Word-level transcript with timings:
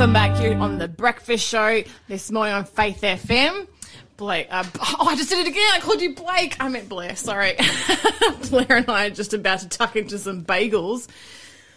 Welcome 0.00 0.14
back 0.14 0.38
here 0.38 0.56
on 0.56 0.78
the 0.78 0.88
Breakfast 0.88 1.46
Show 1.46 1.82
this 2.08 2.30
morning 2.30 2.54
on 2.54 2.64
Faith 2.64 3.02
FM. 3.02 3.68
Blake, 4.16 4.46
uh, 4.50 4.64
oh, 4.80 5.08
I 5.10 5.14
just 5.14 5.28
did 5.28 5.46
it 5.46 5.50
again. 5.50 5.70
I 5.74 5.78
called 5.78 6.00
you 6.00 6.14
Blake. 6.14 6.56
I 6.58 6.70
meant 6.70 6.88
Blair. 6.88 7.14
Sorry, 7.16 7.54
Blair 8.48 8.76
and 8.76 8.88
I 8.88 9.08
are 9.08 9.10
just 9.10 9.34
about 9.34 9.58
to 9.58 9.68
tuck 9.68 9.96
into 9.96 10.18
some 10.18 10.42
bagels. 10.42 11.06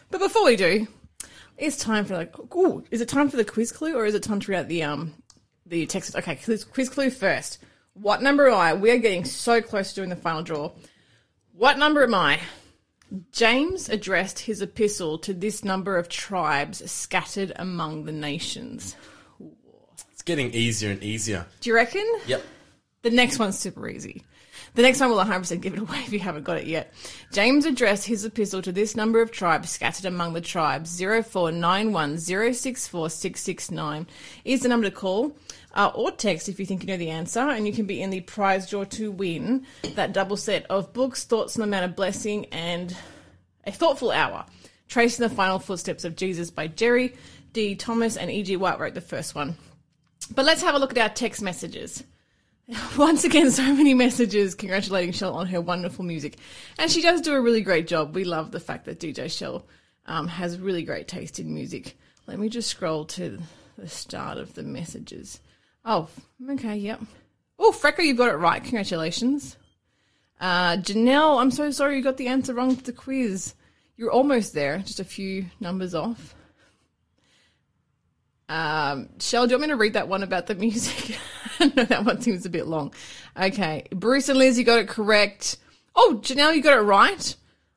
But 0.09 0.21
before 0.21 0.45
we 0.45 0.55
do, 0.55 0.87
it's 1.57 1.75
time 1.75 2.05
for 2.05 2.15
like, 2.15 2.33
ooh, 2.55 2.85
is 2.91 3.01
it 3.01 3.09
time 3.09 3.27
for 3.27 3.35
the 3.35 3.43
quiz 3.43 3.73
clue 3.73 3.93
or 3.93 4.05
is 4.05 4.15
it 4.15 4.23
time 4.23 4.39
to 4.39 4.51
read 4.53 4.59
out 4.59 4.67
the 4.69 4.83
um 4.83 5.13
the 5.65 5.85
text? 5.85 6.15
Okay, 6.15 6.37
quiz 6.37 6.89
clue 6.89 7.09
first. 7.09 7.57
What 7.91 8.21
number 8.21 8.47
am 8.47 8.53
I? 8.53 8.73
We 8.73 8.89
are 8.91 8.99
getting 8.99 9.25
so 9.25 9.61
close 9.61 9.89
to 9.89 9.95
doing 9.95 10.09
the 10.09 10.15
final 10.15 10.43
draw. 10.43 10.71
What 11.51 11.77
number 11.77 12.01
am 12.03 12.15
I? 12.15 12.39
James 13.31 13.89
addressed 13.89 14.39
his 14.39 14.61
epistle 14.61 15.17
to 15.19 15.33
this 15.33 15.63
number 15.63 15.97
of 15.97 16.09
tribes 16.09 16.89
scattered 16.89 17.51
among 17.57 18.05
the 18.05 18.11
nations. 18.11 18.95
It's 20.11 20.23
getting 20.23 20.51
easier 20.53 20.91
and 20.91 21.03
easier. 21.03 21.45
Do 21.61 21.69
you 21.69 21.75
reckon? 21.75 22.05
Yep. 22.25 22.43
The 23.03 23.11
next 23.11 23.37
one's 23.37 23.59
super 23.59 23.87
easy. 23.87 24.23
The 24.75 24.81
next 24.81 24.99
one 24.99 25.09
will 25.09 25.17
100% 25.17 25.61
give 25.61 25.73
it 25.73 25.79
away 25.79 25.99
if 25.99 26.11
you 26.11 26.19
haven't 26.19 26.43
got 26.43 26.57
it 26.57 26.65
yet. 26.65 26.93
James 27.31 27.65
addressed 27.65 28.07
his 28.07 28.25
epistle 28.25 28.61
to 28.63 28.71
this 28.71 28.95
number 28.95 29.21
of 29.21 29.31
tribes 29.31 29.69
scattered 29.69 30.05
among 30.05 30.33
the 30.33 30.41
tribes 30.41 30.99
0491 30.99 32.17
064 32.17 33.09
669 33.09 34.07
is 34.45 34.61
the 34.61 34.69
number 34.69 34.89
to 34.89 34.95
call. 34.95 35.35
Uh, 35.73 35.91
or 35.95 36.11
text 36.11 36.49
if 36.49 36.59
you 36.59 36.65
think 36.65 36.83
you 36.83 36.87
know 36.87 36.97
the 36.97 37.09
answer, 37.09 37.39
and 37.39 37.65
you 37.65 37.73
can 37.73 37.85
be 37.85 38.01
in 38.01 38.11
the 38.11 38.21
prize 38.21 38.69
draw 38.69 38.83
to 38.83 39.11
win 39.11 39.65
that 39.95 40.13
double 40.13 40.37
set 40.37 40.65
of 40.69 40.93
books, 40.93 41.23
Thoughts 41.23 41.57
on 41.57 41.69
the 41.69 41.83
of 41.83 41.95
Blessing, 41.95 42.45
and 42.51 42.95
A 43.65 43.71
Thoughtful 43.71 44.11
Hour, 44.11 44.45
Tracing 44.87 45.27
the 45.27 45.33
Final 45.33 45.57
Footsteps 45.57 46.05
of 46.05 46.15
Jesus 46.15 46.51
by 46.51 46.67
Jerry 46.67 47.15
D. 47.53 47.75
Thomas, 47.75 48.17
and 48.17 48.29
E.G. 48.31 48.57
White 48.57 48.79
wrote 48.79 48.95
the 48.95 49.01
first 49.01 49.35
one. 49.35 49.55
But 50.33 50.45
let's 50.45 50.63
have 50.63 50.75
a 50.75 50.79
look 50.79 50.91
at 50.91 50.97
our 50.97 51.09
text 51.09 51.41
messages. 51.41 52.03
Once 52.97 53.23
again, 53.23 53.51
so 53.51 53.73
many 53.73 53.93
messages 53.93 54.55
congratulating 54.55 55.11
Shell 55.11 55.35
on 55.35 55.47
her 55.47 55.61
wonderful 55.61 56.03
music. 56.03 56.37
And 56.77 56.89
she 56.89 57.01
does 57.01 57.21
do 57.21 57.33
a 57.33 57.41
really 57.41 57.61
great 57.61 57.87
job. 57.87 58.15
We 58.15 58.23
love 58.23 58.51
the 58.51 58.59
fact 58.59 58.85
that 58.85 58.99
DJ 58.99 59.31
Shell 59.31 59.65
um, 60.07 60.27
has 60.27 60.57
really 60.57 60.83
great 60.83 61.07
taste 61.07 61.39
in 61.39 61.53
music. 61.53 61.97
Let 62.25 62.39
me 62.39 62.49
just 62.49 62.69
scroll 62.69 63.05
to 63.05 63.39
the 63.77 63.87
start 63.87 64.37
of 64.37 64.53
the 64.53 64.63
messages. 64.63 65.39
Oh, 65.85 66.07
okay, 66.51 66.75
yep. 66.77 67.01
Oh, 67.59 67.71
Frecker, 67.71 68.03
you've 68.03 68.17
got 68.17 68.33
it 68.33 68.37
right. 68.37 68.61
Congratulations. 68.61 69.57
Uh, 70.39 70.77
Janelle, 70.77 71.39
I'm 71.39 71.51
so 71.51 71.71
sorry 71.71 71.97
you 71.97 72.03
got 72.03 72.17
the 72.17 72.27
answer 72.27 72.53
wrong 72.53 72.75
to 72.75 72.83
the 72.83 72.93
quiz. 72.93 73.53
You're 73.95 74.11
almost 74.11 74.53
there, 74.53 74.79
just 74.79 74.99
a 74.99 75.05
few 75.05 75.45
numbers 75.59 75.93
off. 75.93 76.35
Um, 78.49 79.09
Shell, 79.19 79.47
do 79.47 79.51
you 79.51 79.57
want 79.57 79.69
me 79.69 79.73
to 79.73 79.77
read 79.77 79.93
that 79.93 80.07
one 80.07 80.23
about 80.23 80.47
the 80.47 80.55
music? 80.55 81.17
no, 81.59 81.83
that 81.85 82.05
one 82.05 82.21
seems 82.21 82.45
a 82.45 82.49
bit 82.49 82.67
long. 82.67 82.93
Okay, 83.39 83.87
Bruce 83.91 84.29
and 84.29 84.39
Liz, 84.39 84.57
you 84.57 84.63
got 84.63 84.79
it 84.79 84.87
correct. 84.87 85.57
Oh, 85.95 86.19
Janelle, 86.21 86.55
you 86.55 86.61
got 86.61 86.77
it 86.77 86.81
right. 86.81 87.35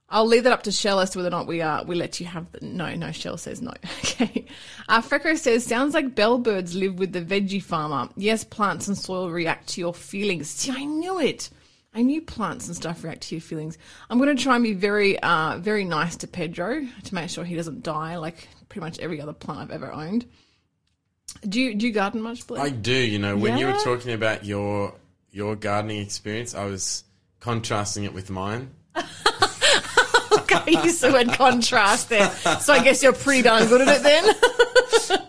I'll 0.09 0.27
leave 0.27 0.45
that 0.45 0.53
up 0.53 0.62
to 0.65 0.73
Shell 0.73 1.01
as 1.01 1.11
to 1.11 1.19
whether 1.19 1.29
or 1.29 1.33
not 1.33 1.47
we 1.49 1.62
are 1.62 1.85
we 1.85 1.97
let 1.97 2.21
you 2.21 2.27
have 2.27 2.51
the 2.53 2.61
no 2.65 2.95
no. 2.95 3.11
Shell 3.12 3.39
says 3.39 3.61
no. 3.61 3.73
Okay. 3.99 4.47
Uh, 4.89 5.03
Frecker 5.03 5.37
says 5.37 5.67
sounds 5.67 5.93
like 5.93 6.15
bellbirds 6.15 6.79
live 6.79 6.99
with 6.99 7.12
the 7.12 7.21
veggie 7.21 7.62
farmer. 7.62 8.09
Yes, 8.17 8.45
plants 8.45 8.87
and 8.89 8.97
soil 8.97 9.31
react 9.31 9.69
to 9.71 9.81
your 9.81 9.93
feelings. 9.93 10.49
See, 10.49 10.71
I 10.71 10.84
knew 10.84 11.21
it. 11.21 11.51
I 11.93 12.03
knew 12.03 12.23
plants 12.23 12.67
and 12.67 12.77
stuff 12.77 13.03
react 13.03 13.23
to 13.23 13.34
your 13.34 13.43
feelings. 13.43 13.79
I'm 14.09 14.19
going 14.19 14.34
to 14.34 14.41
try 14.43 14.55
and 14.55 14.62
be 14.62 14.75
very 14.75 15.19
uh, 15.19 15.59
very 15.59 15.84
nice 15.84 16.17
to 16.19 16.29
Pedro 16.29 16.87
to 17.05 17.15
make 17.15 17.29
sure 17.31 17.45
he 17.45 17.57
doesn't 17.57 17.83
die 17.83 18.17
like 18.17 18.49
pretty 18.69 18.84
much 18.84 18.99
every 19.01 19.21
other 19.21 19.33
plant 19.33 19.61
I've 19.61 19.71
ever 19.71 19.93
owned. 19.93 20.27
Do 21.49 21.61
you 21.61 21.75
do 21.75 21.87
you 21.89 21.93
garden 21.93 22.23
much, 22.23 22.47
Blair? 22.47 22.62
I 22.62 22.71
do. 22.71 22.95
You 22.95 23.19
know, 23.19 23.37
when 23.37 23.59
you 23.59 23.67
were 23.67 23.79
talking 23.83 24.12
about 24.12 24.45
your 24.45 24.95
your 25.31 25.57
gardening 25.57 26.01
experience, 26.01 26.55
I 26.55 26.67
was 26.67 27.03
contrasting 27.41 28.05
it 28.05 28.15
with 28.15 28.31
mine. 28.31 28.71
Okay, 30.53 30.73
you 30.73 30.81
used 30.83 31.01
the 31.01 31.12
word 31.12 31.29
contrast 31.33 32.09
there. 32.09 32.31
So 32.61 32.73
I 32.73 32.83
guess 32.83 33.03
you're 33.03 33.12
pretty 33.12 33.43
darn 33.43 33.67
good 33.67 33.81
at 33.87 33.97
it 33.97 34.03
then. 34.03 34.34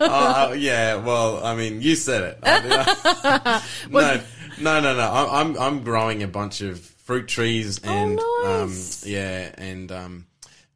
oh, 0.00 0.50
uh, 0.50 0.54
yeah. 0.56 0.96
Well, 0.96 1.44
I 1.44 1.54
mean, 1.56 1.80
you 1.82 1.96
said 1.96 2.22
it. 2.22 2.38
I- 2.42 3.62
no, 3.90 4.20
no, 4.60 4.80
no, 4.80 4.94
no. 4.96 5.00
I- 5.00 5.40
I'm 5.40 5.58
I'm 5.58 5.82
growing 5.84 6.22
a 6.22 6.28
bunch 6.28 6.60
of 6.60 6.80
fruit 6.80 7.28
trees 7.28 7.80
and 7.84 8.18
Oh, 8.20 8.64
nice. 8.66 9.04
um, 9.04 9.10
yeah, 9.10 9.50
and 9.56 9.90
um, 9.92 10.26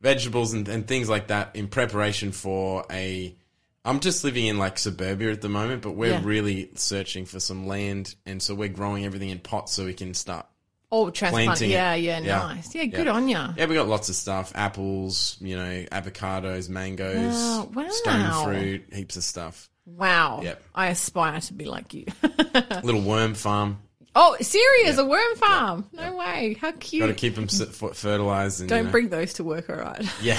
vegetables 0.01 0.53
and, 0.55 0.67
and 0.69 0.87
things 0.87 1.09
like 1.09 1.29
that 1.29 1.55
in 1.57 1.69
preparation 1.69 2.33
for 2.33 2.85
a. 2.91 3.37
I'm 3.85 3.99
just 3.99 4.23
living 4.23 4.47
in 4.47 4.59
like 4.59 4.79
suburbia 4.79 5.33
at 5.33 5.41
the 5.41 5.49
moment, 5.49 5.83
but 5.83 5.93
we're 5.93 6.13
Yeah. 6.13 6.21
really 6.23 6.71
searching 6.77 7.27
for 7.27 7.41
some 7.41 7.67
land, 7.67 8.15
and 8.25 8.41
so 8.41 8.55
we're 8.55 8.69
growing 8.69 9.05
everything 9.05 9.31
in 9.31 9.41
pots 9.41 9.73
so 9.73 9.85
we 9.85 9.95
can 9.95 10.15
start 10.15 10.47
Oh, 10.95 11.09
transplant. 11.09 11.63
it. 11.63 11.69
Yeah, 11.69 11.95
yeah, 11.95 12.21
nice. 12.21 12.75
Yeah, 12.75 12.85
good 12.85 13.09
on 13.09 13.27
you. 13.27 13.39
Yeah, 13.57 13.65
we 13.67 13.75
got 13.75 13.89
lots 13.89 14.11
of 14.11 14.15
stuff: 14.15 14.53
apples, 14.55 15.39
you 15.41 15.57
know, 15.57 15.85
avocados, 15.91 16.69
mangoes, 16.69 17.35
Wow, 17.35 17.71
wow. 17.75 17.89
stone 17.89 18.45
fruit, 18.45 18.85
heaps 18.93 19.17
of 19.17 19.25
stuff. 19.25 19.71
Wow. 19.87 20.41
Yep. 20.43 20.63
I 20.75 20.89
aspire 20.89 21.41
to 21.41 21.55
be 21.55 21.65
like 21.65 21.93
you. 21.95 22.05
Little 22.85 23.01
worm 23.01 23.35
farm. 23.35 23.79
oh, 24.15 24.37
serious? 24.41 24.99
A 24.99 25.05
worm 25.05 25.35
farm? 25.37 25.87
No 25.95 26.15
way. 26.17 26.57
How 26.61 26.73
cute. 26.73 27.01
Got 27.01 27.07
to 27.07 27.15
keep 27.15 27.35
them 27.35 27.49
fertilized. 27.49 28.61
And, 28.61 28.69
Don't 28.69 28.85
know- 28.85 28.91
bring 28.93 29.09
those 29.09 29.33
to 29.35 29.45
work, 29.45 29.71
all 29.71 29.77
right? 29.77 30.05
Yeah, 30.23 30.39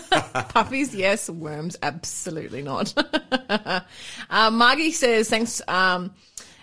Puppies, 0.50 0.94
yes. 0.94 1.30
Worms, 1.30 1.76
absolutely 1.82 2.62
not. 2.62 2.92
uh, 3.48 4.50
Margie 4.50 4.90
says, 4.92 5.30
thanks. 5.30 5.62
Um, 5.68 6.12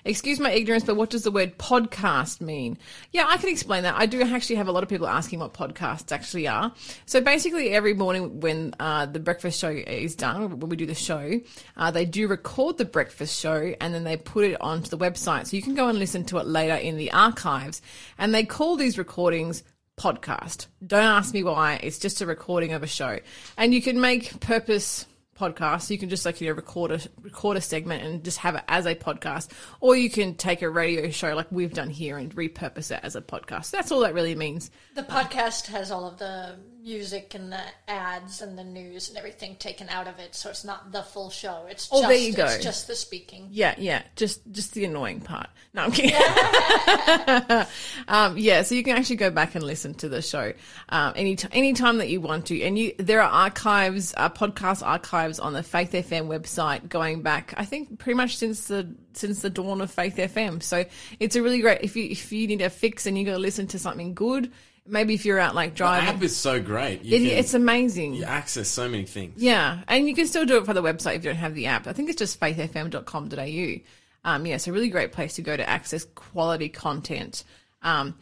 excuse 0.06 0.40
my 0.40 0.52
ignorance, 0.52 0.84
but 0.84 0.96
what 0.96 1.10
does 1.10 1.24
the 1.24 1.32
word 1.32 1.58
podcast 1.58 2.42
mean? 2.42 2.78
Yeah, 3.12 3.26
I 3.28 3.38
can 3.38 3.50
explain 3.50 3.84
that. 3.84 3.96
I 3.98 4.06
do 4.06 4.22
actually 4.22 4.56
have 4.56 4.68
a 4.68 4.72
lot 4.72 4.84
of 4.84 4.90
people 4.90 5.08
asking 5.08 5.40
what 5.40 5.54
podcasts 5.54 6.12
actually 6.12 6.48
are. 6.48 6.74
So 7.06 7.22
basically, 7.22 7.70
every 7.70 7.94
morning 7.94 8.40
when 8.40 8.74
uh, 8.80 9.06
the 9.06 9.20
breakfast 9.20 9.60
show 9.60 9.70
is 9.70 10.16
done, 10.16 10.60
when 10.60 10.70
we 10.70 10.76
do 10.76 10.86
the 10.86 10.96
show, 10.96 11.40
uh, 11.78 11.92
they 11.92 12.06
do 12.06 12.28
record 12.28 12.78
the 12.78 12.86
breakfast 12.86 13.40
show 13.40 13.74
and 13.82 13.94
then 13.94 14.04
they 14.04 14.18
put 14.18 14.46
it 14.46 14.60
onto 14.62 14.90
the 14.90 14.98
website. 14.98 15.48
So 15.48 15.56
you 15.56 15.64
can 15.64 15.76
go 15.76 15.88
and 15.88 16.00
listen 16.00 16.24
to 16.26 16.38
it 16.38 16.48
later 16.48 16.76
in 16.76 16.98
the 16.98 17.12
archives. 17.12 17.82
And 18.18 18.34
they 18.34 18.44
call 18.44 18.76
these 18.76 18.98
recordings 18.98 19.64
podcast. 20.00 20.68
Don't 20.86 21.04
ask 21.04 21.34
me 21.34 21.44
why. 21.44 21.80
It's 21.84 22.00
just 22.00 22.22
a 22.22 22.26
recording 22.26 22.74
of 22.74 22.84
a 22.84 22.88
show. 22.88 23.20
And 23.58 23.74
you 23.74 23.82
can 23.82 24.00
make 24.00 24.40
purpose 24.40 25.06
podcasts. 25.40 25.90
You 25.90 25.98
can 25.98 26.10
just 26.10 26.26
like, 26.26 26.42
you 26.42 26.48
know, 26.50 26.54
record 26.54 26.92
a 26.92 27.00
record 27.22 27.58
a 27.58 27.62
segment 27.62 28.04
and 28.04 28.24
just 28.24 28.40
have 28.40 28.56
it 28.56 28.64
as 28.68 28.86
a 28.86 28.96
podcast. 28.96 29.50
Or 29.80 29.96
you 29.96 30.10
can 30.10 30.36
take 30.36 30.62
a 30.62 30.70
radio 30.70 31.10
show 31.10 31.34
like 31.36 31.48
we've 31.52 31.74
done 31.74 31.90
here 31.90 32.18
and 32.18 32.36
repurpose 32.36 32.92
it 32.96 33.00
as 33.04 33.16
a 33.16 33.22
podcast. 33.22 33.72
That's 33.72 33.92
all 33.92 34.02
that 34.02 34.14
really 34.14 34.36
means. 34.36 34.70
The 34.96 35.04
podcast 35.04 35.68
has 35.68 35.92
all 35.92 36.06
of 36.06 36.18
the 36.18 36.58
music 36.82 37.36
and 37.36 37.52
the 37.52 37.62
ads 37.88 38.42
and 38.42 38.58
the 38.58 38.64
news 38.64 39.10
and 39.10 39.18
everything 39.18 39.56
taken 39.56 39.90
out 39.90 40.08
of 40.08 40.20
it, 40.20 40.34
so 40.36 40.50
it's 40.50 40.64
not 40.64 40.92
the 40.92 41.04
full 41.04 41.30
show. 41.30 41.66
It's 41.70 41.90
Oh, 41.92 42.02
just, 42.02 42.10
there 42.10 42.18
you 42.18 42.34
go. 42.34 42.46
It's 42.46 42.64
just 42.64 42.88
the 42.88 42.96
speaking. 42.96 43.48
Yeah, 43.52 43.76
yeah. 43.78 44.04
Just 44.16 44.42
just 44.52 44.74
the 44.74 44.86
annoying 44.86 45.22
part. 45.22 45.50
No, 45.74 45.84
I'm 45.84 45.92
kidding. 45.92 46.16
um, 48.08 48.38
yeah, 48.38 48.62
so 48.64 48.76
you 48.76 48.84
can 48.84 48.98
actually 48.98 49.18
go 49.18 49.30
back 49.30 49.56
and 49.56 49.64
listen 49.64 49.94
to 49.96 50.10
the 50.10 50.22
show 50.22 50.54
um, 50.90 51.14
any 51.16 51.38
any 51.52 51.74
time 51.74 51.98
that 51.98 52.10
you 52.10 52.22
want 52.22 52.48
to, 52.48 52.62
and 52.62 52.78
you 52.78 52.94
there 52.98 53.22
are 53.22 53.30
archives, 53.30 54.14
uh, 54.18 54.30
podcast 54.30 54.86
archives 54.86 55.40
on 55.40 55.54
the 55.54 55.64
Faith 55.64 55.92
FM 55.92 56.28
website 56.28 56.90
going 56.90 57.22
back. 57.22 57.54
I 57.58 57.66
think 57.66 58.00
pretty 58.00 58.16
much 58.18 58.38
since 58.38 58.68
the 58.68 58.96
since 59.14 59.42
the 59.42 59.50
dawn 59.50 59.82
of 59.82 59.92
Faith 59.92 60.16
FM. 60.16 60.64
So 60.64 60.86
it's 61.20 61.36
a 61.36 61.42
really 61.42 61.62
great 61.62 61.82
if 61.82 61.96
you 61.96 62.06
if 62.06 62.32
you 62.32 62.48
need 62.48 62.62
a 62.62 62.70
fix 62.70 63.06
and 63.06 63.18
you 63.18 63.26
got 63.26 63.34
to 63.34 63.40
listen 63.40 63.68
to 63.68 63.80
something 63.80 64.14
good. 64.14 64.52
Maybe 64.88 65.14
if 65.14 65.26
you're 65.26 65.40
out 65.40 65.56
like 65.56 65.76
driving. 65.76 66.06
the 66.08 66.16
app 66.16 66.24
is 66.24 66.36
so 66.36 66.62
great. 66.62 67.02
It, 67.04 67.10
can 67.10 67.26
it's 67.26 67.54
amazing. 67.54 68.14
you 68.16 68.24
access 68.24 68.68
so 68.68 68.90
many 68.90 69.06
things. 69.06 69.42
Yeah, 69.42 69.82
and 69.88 70.08
you 70.08 70.16
can 70.16 70.28
still 70.28 70.46
do 70.46 70.58
it 70.58 70.66
for 70.66 70.74
the 70.74 70.82
website 70.82 71.16
if 71.16 71.24
you 71.24 71.30
don't 71.32 71.38
have 71.40 71.56
the 71.56 71.68
app. 71.68 71.88
I 71.88 71.94
think 71.94 72.10
it's 72.10 72.18
just 72.20 72.40
faithfm.com.au. 72.40 73.82
Um, 74.26 74.46
yeah, 74.46 74.58
a 74.66 74.72
really 74.72 74.90
great 74.90 75.12
place 75.12 75.36
to 75.36 75.42
go 75.42 75.56
to 75.56 75.68
access 75.70 76.06
quality 76.16 76.70
content. 76.70 77.44
Um, 77.82 78.16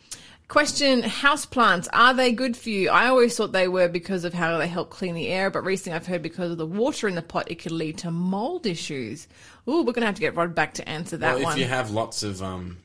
question: 0.48 1.01
Houseplants 1.01 1.88
are 1.94 2.13
they 2.13 2.31
good 2.31 2.56
for 2.56 2.69
you? 2.69 2.89
I 2.89 3.07
always 3.07 3.36
thought 3.36 3.51
they 3.51 3.68
were 3.68 3.88
because 3.88 4.24
of 4.24 4.33
how 4.33 4.57
they 4.57 4.68
help 4.68 4.89
clean 4.89 5.15
the 5.15 5.27
air, 5.30 5.50
but 5.50 5.63
recently 5.63 5.95
I've 5.95 6.06
heard 6.07 6.21
because 6.21 6.51
of 6.51 6.57
the 6.57 6.68
water 6.68 7.07
in 7.07 7.15
the 7.15 7.21
pot, 7.21 7.50
it 7.50 7.56
could 7.56 7.71
lead 7.71 7.98
to 8.00 8.12
mold 8.12 8.65
issues. 8.68 9.27
Ooh, 9.68 9.83
we're 9.83 9.94
gonna 9.94 10.06
have 10.06 10.15
to 10.15 10.21
get 10.21 10.36
Rod 10.36 10.53
back 10.53 10.75
to 10.75 10.88
answer 10.88 11.18
that 11.18 11.30
Well, 11.33 11.39
if 11.39 11.44
one. 11.45 11.57
you 11.57 11.65
have 11.65 11.89
lots 11.92 12.21
of 12.24 12.44
um, 12.44 12.77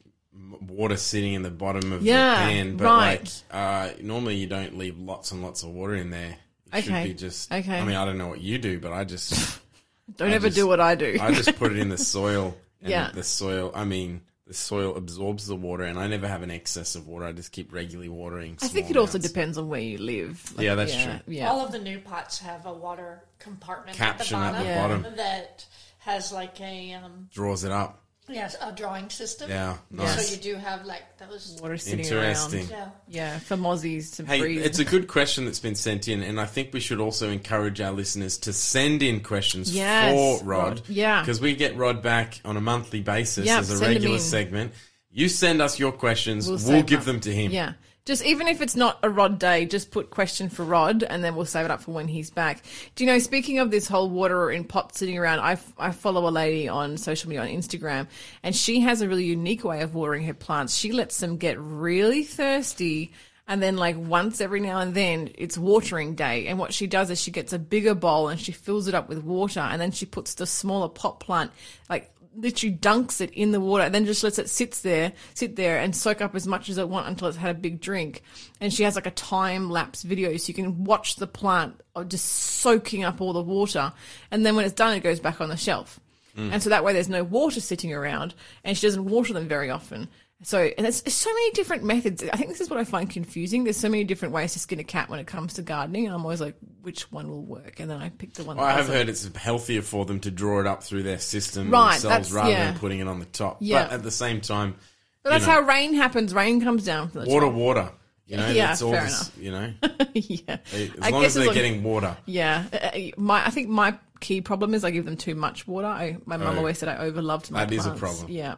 water 0.60 0.96
sitting 0.96 1.34
in 1.34 1.42
the 1.42 1.50
bottom 1.50 1.92
of 1.92 2.02
Yeah, 2.02 2.46
the 2.46 2.52
pan, 2.52 2.76
but 2.76 2.84
right. 2.84 3.42
like 3.50 3.56
uh, 3.56 3.90
normally 4.02 4.36
you 4.36 4.46
don't 4.46 4.76
leave 4.78 4.98
lots 4.98 5.32
and 5.32 5.42
lots 5.42 5.62
of 5.62 5.70
water 5.70 5.94
in 5.94 6.10
there. 6.10 6.36
It 6.72 6.78
Okay, 6.78 6.82
should 6.82 7.04
be 7.04 7.14
just. 7.14 7.52
okay. 7.52 7.78
I 7.78 7.84
mean, 7.84 7.96
I 7.96 8.04
don't 8.04 8.18
know 8.18 8.28
what 8.28 8.40
you 8.40 8.58
do, 8.58 8.78
but 8.80 8.92
I 8.92 9.04
just 9.04 9.60
don't 10.16 10.30
I 10.30 10.34
ever 10.34 10.46
just- 10.48 10.56
do 10.56 10.66
what 10.66 10.80
I 10.80 10.94
do. 10.94 11.18
I 11.20 11.32
just 11.32 11.56
put 11.56 11.72
it 11.72 11.78
in 11.78 11.88
the 11.88 11.98
soil. 12.16 12.56
And 12.80 12.90
Yeah. 12.90 13.10
The 13.12 13.22
soil. 13.22 13.70
I 13.74 13.84
mean, 13.84 14.22
the 14.46 14.52
the 14.52 14.54
soil 14.58 14.96
absorbs 14.96 15.46
the 15.46 15.54
water, 15.56 15.84
and 15.84 15.98
I 15.98 16.08
never 16.08 16.26
have 16.28 16.42
an 16.42 16.50
excess 16.50 16.94
of 16.94 17.06
water. 17.08 17.24
I 17.24 17.32
just 17.32 17.52
keep 17.52 17.72
regularly 17.72 18.08
watering. 18.10 18.58
I 18.60 18.66
think 18.68 18.88
small 18.88 18.96
it 18.98 19.00
also 19.00 19.18
depends 19.18 19.56
on 19.56 19.68
where 19.68 19.80
you 19.80 19.96
live. 19.98 20.52
Yeah, 20.58 20.74
that's 20.74 20.92
yeah, 20.94 21.04
true. 21.04 21.34
Yeah. 21.34 21.48
All 21.50 21.64
of 21.64 21.72
the 21.72 21.78
new 21.78 22.00
pots 22.00 22.40
have 22.40 22.66
a 22.66 22.72
water 22.72 23.22
compartment 23.38 23.96
Caption 23.96 24.36
at 24.40 24.54
at 24.54 24.58
the 24.58 24.64
the 24.68 24.74
bottom, 24.74 25.02
bottom. 25.02 25.16
that 25.16 25.64
has 26.00 26.32
like 26.32 26.60
a 26.60 26.92
um, 26.94 27.28
Draws 27.32 27.64
it 27.64 27.72
up. 27.72 28.01
Yes 28.28 28.56
a 28.60 28.72
drawing 28.72 29.10
system. 29.10 29.50
Yeah, 29.50 29.76
nice. 29.90 30.28
So 30.28 30.34
you 30.34 30.40
do 30.40 30.54
have 30.56 30.84
like 30.84 31.02
those. 31.18 31.58
Water 31.60 31.76
sitting 31.76 32.00
Interesting. 32.00 32.60
around. 32.60 32.70
Yeah. 32.70 32.88
Yeah, 33.08 33.38
for 33.38 33.56
mozzies 33.56 34.16
to 34.16 34.24
Hey, 34.24 34.40
breathe. 34.40 34.64
it's 34.64 34.78
a 34.78 34.84
good 34.84 35.08
question 35.08 35.44
that's 35.44 35.58
been 35.60 35.74
sent 35.74 36.08
in, 36.08 36.22
and 36.22 36.40
I 36.40 36.46
think 36.46 36.72
we 36.72 36.80
should 36.80 37.00
also 37.00 37.30
encourage 37.30 37.80
our 37.80 37.92
listeners 37.92 38.38
to 38.38 38.52
send 38.52 39.02
in 39.02 39.20
questions 39.20 39.74
Yes, 39.74 40.12
for 40.12 40.44
Rod. 40.44 40.78
Rod. 40.78 40.82
Yeah. 40.88 41.20
Because 41.22 41.40
we 41.40 41.54
get 41.56 41.76
Rod 41.76 42.02
back 42.02 42.40
on 42.44 42.56
a 42.56 42.60
monthly 42.60 43.00
basis 43.00 43.46
Yep, 43.46 43.58
as 43.60 43.70
a 43.80 43.84
regular 43.84 44.18
segment. 44.18 44.72
You 45.10 45.28
send 45.28 45.60
us 45.60 45.78
your 45.78 45.92
questions, 45.92 46.48
we'll, 46.48 46.58
save 46.58 46.86
give 46.86 47.04
them 47.04 47.20
to 47.20 47.32
him. 47.34 47.50
Yeah. 47.52 47.74
Just 48.04 48.24
even 48.24 48.48
if 48.48 48.60
it's 48.60 48.74
not 48.74 48.98
a 49.04 49.10
Rod 49.10 49.38
day, 49.38 49.64
just 49.64 49.92
put 49.92 50.10
question 50.10 50.48
for 50.48 50.64
Rod 50.64 51.04
and 51.04 51.22
then 51.22 51.36
we'll 51.36 51.46
save 51.46 51.66
it 51.66 51.70
up 51.70 51.82
for 51.82 51.92
when 51.92 52.08
he's 52.08 52.30
back. 52.30 52.64
Do 52.96 53.04
you 53.04 53.10
know, 53.10 53.20
speaking 53.20 53.60
of 53.60 53.70
this 53.70 53.86
whole 53.86 54.10
water 54.10 54.50
in 54.50 54.64
pots 54.64 54.98
sitting 54.98 55.16
around, 55.16 55.38
I, 55.38 55.56
I 55.78 55.92
follow 55.92 56.28
a 56.28 56.30
lady 56.30 56.68
on 56.68 56.96
social 56.96 57.30
media 57.30 57.42
on 57.42 57.48
Instagram 57.48 58.08
and 58.42 58.56
she 58.56 58.80
has 58.80 59.02
a 59.02 59.08
really 59.08 59.24
unique 59.24 59.62
way 59.62 59.82
of 59.82 59.94
watering 59.94 60.24
her 60.24 60.34
plants. 60.34 60.74
She 60.74 60.90
lets 60.90 61.18
them 61.18 61.36
get 61.36 61.60
really 61.60 62.24
thirsty 62.24 63.12
and 63.46 63.62
then 63.62 63.76
like 63.76 63.96
once 63.96 64.40
every 64.40 64.60
now 64.60 64.78
and 64.80 64.94
then 64.94 65.30
it's 65.36 65.56
watering 65.56 66.14
day 66.14 66.46
and 66.48 66.58
what 66.58 66.72
she 66.74 66.88
does 66.88 67.10
is 67.10 67.20
she 67.20 67.30
gets 67.30 67.52
a 67.52 67.58
bigger 67.58 67.94
bowl 67.94 68.28
and 68.28 68.40
she 68.40 68.50
fills 68.50 68.88
it 68.88 68.94
up 68.94 69.08
with 69.08 69.22
water 69.22 69.60
and 69.60 69.80
then 69.80 69.92
she 69.92 70.06
puts 70.06 70.34
the 70.34 70.46
smaller 70.46 70.88
pot 70.88 71.20
plant 71.20 71.52
like 71.88 72.11
literally 72.34 72.74
dunks 72.74 73.20
it 73.20 73.30
in 73.32 73.52
the 73.52 73.60
water 73.60 73.84
and 73.84 73.94
then 73.94 74.04
just 74.04 74.22
lets 74.24 74.38
it 74.38 74.48
sits 74.48 74.80
there 74.80 75.12
sit 75.34 75.56
there 75.56 75.78
and 75.78 75.94
soak 75.94 76.20
up 76.20 76.34
as 76.34 76.46
much 76.46 76.68
as 76.68 76.78
it 76.78 76.88
want 76.88 77.06
until 77.06 77.28
it's 77.28 77.36
had 77.36 77.54
a 77.54 77.58
big 77.58 77.80
drink. 77.80 78.22
And 78.60 78.72
she 78.72 78.82
has 78.84 78.94
like 78.94 79.06
a 79.06 79.12
time 79.12 79.70
lapse 79.70 80.02
video 80.02 80.36
so 80.36 80.48
you 80.48 80.54
can 80.54 80.84
watch 80.84 81.16
the 81.16 81.26
plant 81.26 81.80
just 82.08 82.26
soaking 82.26 83.04
up 83.04 83.20
all 83.20 83.32
the 83.32 83.42
water. 83.42 83.92
And 84.30 84.44
then 84.44 84.56
when 84.56 84.64
it's 84.64 84.74
done 84.74 84.94
it 84.94 85.02
goes 85.02 85.20
back 85.20 85.40
on 85.40 85.48
the 85.48 85.56
shelf. 85.56 86.00
Mm. 86.36 86.52
And 86.52 86.62
so 86.62 86.70
that 86.70 86.84
way 86.84 86.92
there's 86.92 87.08
no 87.08 87.24
water 87.24 87.60
sitting 87.60 87.92
around 87.92 88.34
and 88.64 88.76
she 88.76 88.86
doesn't 88.86 89.04
water 89.04 89.32
them 89.32 89.48
very 89.48 89.70
often 89.70 90.08
so, 90.42 90.58
and 90.58 90.84
there's 90.84 91.02
so 91.12 91.30
many 91.30 91.50
different 91.52 91.84
methods. 91.84 92.22
I 92.32 92.36
think 92.36 92.50
this 92.50 92.60
is 92.60 92.68
what 92.70 92.78
I 92.78 92.84
find 92.84 93.08
confusing. 93.08 93.64
There's 93.64 93.76
so 93.76 93.88
many 93.88 94.04
different 94.04 94.34
ways 94.34 94.52
to 94.54 94.58
skin 94.58 94.80
a 94.80 94.84
cat 94.84 95.08
when 95.08 95.20
it 95.20 95.26
comes 95.26 95.54
to 95.54 95.62
gardening, 95.62 96.06
and 96.06 96.14
I'm 96.14 96.22
always 96.22 96.40
like, 96.40 96.56
which 96.82 97.10
one 97.12 97.28
will 97.28 97.42
work? 97.44 97.80
And 97.80 97.90
then 97.90 98.00
I 98.00 98.08
pick 98.10 98.34
the 98.34 98.44
one. 98.44 98.56
Well, 98.56 98.66
that 98.66 98.72
I 98.74 98.76
have 98.76 98.88
heard 98.88 99.08
it's 99.08 99.28
healthier 99.36 99.82
for 99.82 100.04
them 100.04 100.20
to 100.20 100.30
draw 100.30 100.60
it 100.60 100.66
up 100.66 100.82
through 100.82 101.04
their 101.04 101.18
system 101.18 101.70
Right, 101.70 101.92
themselves 101.92 102.32
rather 102.32 102.50
yeah. 102.50 102.70
than 102.72 102.78
putting 102.80 102.98
it 103.00 103.08
on 103.08 103.18
the 103.20 103.26
top. 103.26 103.58
Yeah. 103.60 103.84
But 103.84 103.92
at 103.92 104.02
the 104.02 104.10
same 104.10 104.40
time, 104.40 104.74
But 105.22 105.30
that's 105.30 105.46
know, 105.46 105.52
how 105.52 105.60
rain 105.60 105.94
happens. 105.94 106.34
Rain 106.34 106.60
comes 106.60 106.84
down 106.84 107.08
from 107.10 107.24
the 107.24 107.30
water, 107.30 107.46
top. 107.46 107.54
water. 107.54 107.92
You 108.26 108.36
know, 108.38 108.48
Yeah, 108.50 108.74
fair 108.74 109.02
this, 109.04 109.30
you 109.38 109.50
know, 109.50 109.72
yeah. 110.14 110.56
as 110.72 110.90
I 111.02 111.10
long 111.10 111.20
guess 111.22 111.28
as 111.30 111.34
they're 111.34 111.46
long- 111.46 111.54
getting 111.54 111.82
water. 111.82 112.16
Yeah, 112.24 112.64
Uh, 112.72 112.76
uh, 112.76 112.98
my 113.18 113.44
I 113.44 113.50
think 113.50 113.68
my 113.68 113.98
key 114.20 114.40
problem 114.40 114.72
is 114.74 114.84
I 114.84 114.90
give 114.90 115.04
them 115.04 115.16
too 115.18 115.34
much 115.34 115.66
water. 115.68 115.88
I, 115.88 116.16
my 116.24 116.36
mum 116.38 116.54
Oh. 116.54 116.58
always 116.58 116.78
said 116.78 116.88
I 116.88 116.96
overloved 117.10 117.50
my 117.50 117.66
plants. 117.66 117.70
That 117.70 117.72
is 117.72 117.86
a 117.86 117.90
problem. 117.94 118.26
Yeah. 118.30 118.54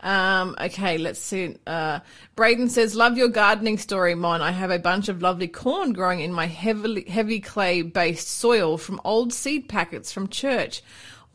Um, 0.00 0.54
okay, 0.60 0.98
let's 0.98 1.20
see. 1.20 1.56
Uh, 1.66 2.00
Braden 2.36 2.68
says, 2.68 2.94
"Love 2.94 3.18
your 3.18 3.28
gardening 3.28 3.78
story, 3.78 4.14
Mon. 4.14 4.40
I 4.40 4.52
have 4.52 4.70
a 4.70 4.78
bunch 4.78 5.08
of 5.08 5.22
lovely 5.22 5.48
corn 5.48 5.92
growing 5.92 6.20
in 6.20 6.32
my 6.32 6.46
heavily 6.46 7.04
heavy 7.08 7.40
clay 7.40 7.82
based 7.82 8.28
soil 8.28 8.78
from 8.78 9.00
old 9.04 9.32
seed 9.32 9.68
packets 9.68 10.12
from 10.12 10.28
church." 10.28 10.82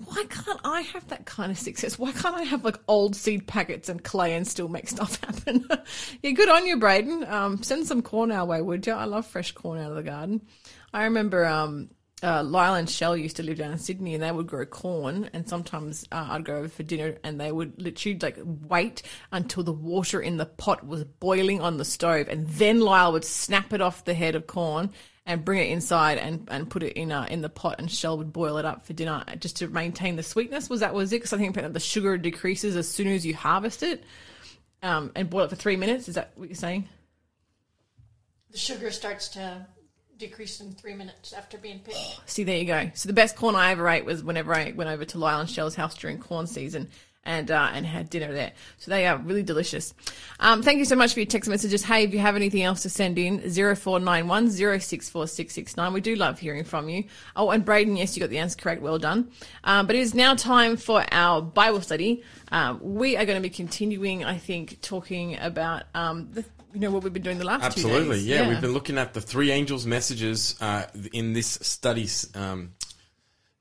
Why 0.06 0.26
can't 0.28 0.60
I 0.64 0.82
have 0.82 1.08
that 1.10 1.26
kind 1.26 1.52
of 1.52 1.58
success? 1.58 2.00
Why 2.00 2.12
can't 2.12 2.36
I 2.36 2.44
have 2.44 2.66
like 2.66 2.80
old 2.88 3.16
seed 3.16 3.48
packets 3.48 3.90
and 3.90 4.04
clay 4.04 4.34
and 4.34 4.48
still 4.48 4.68
make 4.68 4.90
stuff 4.90 5.24
happen? 5.24 5.68
yeah, 6.22 6.32
good 6.32 6.50
on 6.50 6.66
you, 6.66 6.78
Braden. 6.78 7.26
Um, 7.26 7.64
send 7.64 7.88
some 7.88 8.02
corn 8.02 8.32
our 8.32 8.46
way, 8.46 8.62
would 8.62 8.86
you? 8.88 8.94
I 8.94 9.06
love 9.06 9.26
fresh 9.26 9.52
corn 9.52 9.80
out 9.80 9.92
of 9.92 9.96
the 9.96 10.04
garden. 10.04 10.42
I 10.94 11.04
remember 11.04 11.46
um, 11.46 11.90
uh, 12.24 12.42
Lyle 12.44 12.76
and 12.76 12.90
Shell 12.90 13.18
used 13.18 13.36
to 13.36 13.44
live 13.44 13.58
down 13.58 13.72
in 13.72 13.78
Sydney, 13.78 14.14
and 14.14 14.24
they 14.24 14.32
would 14.32 14.48
grow 14.48 14.66
corn. 14.66 15.30
And 15.34 15.48
sometimes 15.48 16.06
uh, 16.12 16.28
I'd 16.32 16.46
go 16.46 16.56
over 16.56 16.70
for 16.70 16.84
dinner, 16.84 17.18
and 17.24 17.40
they 17.40 17.52
would 17.52 17.82
literally 17.82 18.18
like 18.18 18.38
wait 18.44 19.04
until 19.32 19.64
the 19.64 19.74
water 19.74 20.22
in 20.22 20.38
the 20.38 20.46
pot 20.46 20.88
was 20.88 21.04
boiling 21.04 21.62
on 21.62 21.78
the 21.78 21.86
stove, 21.86 22.30
and 22.30 22.48
then 22.48 22.80
Lyle 22.80 23.12
would 23.12 23.26
snap 23.26 23.74
it 23.74 23.82
off 23.82 24.06
the 24.06 24.14
head 24.14 24.36
of 24.36 24.48
corn 24.48 24.92
and 25.26 25.46
bring 25.46 25.60
it 25.60 25.72
inside 25.72 26.18
and, 26.18 26.48
and 26.52 26.70
put 26.70 26.84
it 26.84 26.94
in 26.94 27.12
uh, 27.12 27.28
in 27.30 27.42
the 27.42 27.50
pot, 27.50 27.76
and 27.80 27.92
Shell 27.92 28.18
would 28.18 28.34
boil 28.34 28.58
it 28.58 28.66
up 28.66 28.86
for 28.86 28.94
dinner 28.94 29.24
just 29.40 29.58
to 29.58 29.68
maintain 29.68 30.16
the 30.16 30.24
sweetness. 30.24 30.70
Was 30.70 30.80
that 30.80 30.94
was 30.94 31.12
it? 31.12 31.18
Because 31.18 31.34
I 31.34 31.38
think 31.38 31.56
the 31.56 31.80
sugar 31.80 32.18
decreases 32.18 32.76
as 32.76 32.88
soon 32.88 33.08
as 33.08 33.26
you 33.26 33.36
harvest 33.36 33.84
it, 33.84 34.04
um, 34.82 35.12
and 35.16 35.30
boil 35.30 35.46
it 35.46 35.50
for 35.50 35.56
three 35.56 35.76
minutes. 35.76 36.08
Is 36.08 36.16
that 36.16 36.32
what 36.36 36.48
you're 36.48 36.56
saying? 36.56 36.88
The 38.52 38.58
sugar 38.58 38.92
starts 38.92 39.30
to 39.30 39.66
decrease 40.18 40.60
in 40.60 40.72
three 40.72 40.94
minutes 40.94 41.34
after 41.34 41.58
being 41.58 41.80
picked. 41.80 41.98
See, 42.26 42.44
there 42.44 42.58
you 42.58 42.66
go. 42.66 42.92
So 42.94 43.08
the 43.08 43.14
best 43.14 43.36
corn 43.36 43.56
I 43.56 43.72
ever 43.72 43.88
ate 43.90 44.06
was 44.06 44.24
whenever 44.24 44.54
I 44.54 44.72
went 44.72 44.90
over 44.90 45.06
to 45.06 45.18
Lyle 45.18 45.40
and 45.40 45.50
Shell's 45.50 45.76
house 45.76 45.98
during 45.98 46.20
corn 46.20 46.48
season 46.48 46.90
and 47.26 47.52
uh, 47.52 47.70
and 47.74 47.86
had 47.86 48.10
dinner 48.10 48.34
there. 48.34 48.52
So 48.78 48.92
they 48.92 49.06
are 49.08 49.18
really 49.18 49.44
delicious. 49.44 49.94
Um, 50.40 50.62
thank 50.62 50.80
you 50.80 50.86
so 50.86 50.96
much 50.96 51.14
for 51.14 51.20
your 51.20 51.28
text 51.28 51.50
messages. 51.50 51.84
Hey, 51.84 52.04
if 52.04 52.14
you 52.14 52.20
have 52.20 52.36
anything 52.36 52.64
else 52.64 52.82
to 52.84 52.90
send 52.90 53.18
in, 53.18 53.40
0491 53.40 54.52
064669. 54.52 55.94
We 55.94 56.02
do 56.02 56.16
love 56.16 56.40
hearing 56.40 56.64
from 56.64 56.90
you. 56.90 57.06
Oh, 57.36 57.52
and 57.52 57.64
Braden, 57.64 57.96
yes, 57.96 58.16
you 58.16 58.22
got 58.22 58.30
the 58.30 58.40
answer 58.40 58.58
correct. 58.58 58.82
Well 58.82 59.00
done. 59.00 59.32
Um, 59.64 59.88
but 59.88 59.96
it 59.96 60.00
is 60.00 60.14
now 60.14 60.36
time 60.36 60.76
for 60.76 61.06
our 61.12 61.42
Bible 61.42 61.82
study. 61.82 62.24
Um, 62.52 62.80
we 62.82 63.16
are 63.16 63.26
going 63.26 63.38
to 63.38 63.42
be 63.42 63.54
continuing, 63.54 64.24
I 64.24 64.38
think, 64.38 64.82
talking 64.82 65.38
about 65.40 65.84
um, 65.96 66.30
the, 66.34 66.46
you 66.74 66.80
know 66.80 66.92
what 66.92 67.04
we've 67.04 67.14
been 67.14 67.22
doing 67.24 67.38
the 67.38 67.46
last 67.46 67.64
Absolutely, 67.64 68.18
days. 68.18 68.28
yeah, 68.28 68.50
We've 68.50 68.62
been 68.62 68.74
looking 68.74 68.98
at 68.98 69.14
the 69.14 69.22
three 69.22 69.52
angels' 69.52 69.86
messages 69.86 70.56
uh, 70.62 70.86
in 71.14 71.34
this 71.34 71.48
study 71.62 72.08
um, 72.36 72.74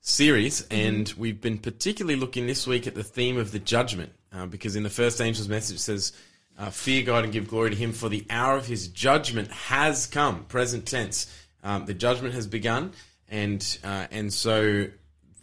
series, 0.01 0.63
Mm-hmm. 0.63 0.75
and 0.87 1.13
we've 1.17 1.39
been 1.41 1.57
particularly 1.57 2.19
looking 2.19 2.47
this 2.47 2.65
week 2.67 2.87
at 2.87 2.95
the 2.95 3.03
theme 3.03 3.37
of 3.37 3.51
the 3.51 3.59
judgment, 3.59 4.11
uh, 4.33 4.45
because 4.45 4.75
in 4.75 4.83
the 4.83 4.89
first 4.89 5.21
angel's 5.21 5.47
message 5.47 5.77
it 5.77 5.79
says, 5.79 6.13
uh, 6.57 6.69
"Fear 6.69 7.03
God 7.03 7.23
and 7.23 7.33
give 7.33 7.47
glory 7.47 7.69
to 7.71 7.75
Him, 7.75 7.91
for 7.93 8.09
the 8.09 8.25
hour 8.29 8.57
of 8.57 8.65
His 8.67 8.87
judgment 8.87 9.51
has 9.51 10.07
come." 10.07 10.45
Present 10.45 10.85
tense, 10.85 11.27
um, 11.63 11.85
the 11.85 11.93
judgment 11.93 12.33
has 12.33 12.47
begun, 12.47 12.91
and 13.29 13.77
uh, 13.83 14.07
and 14.11 14.33
so 14.33 14.87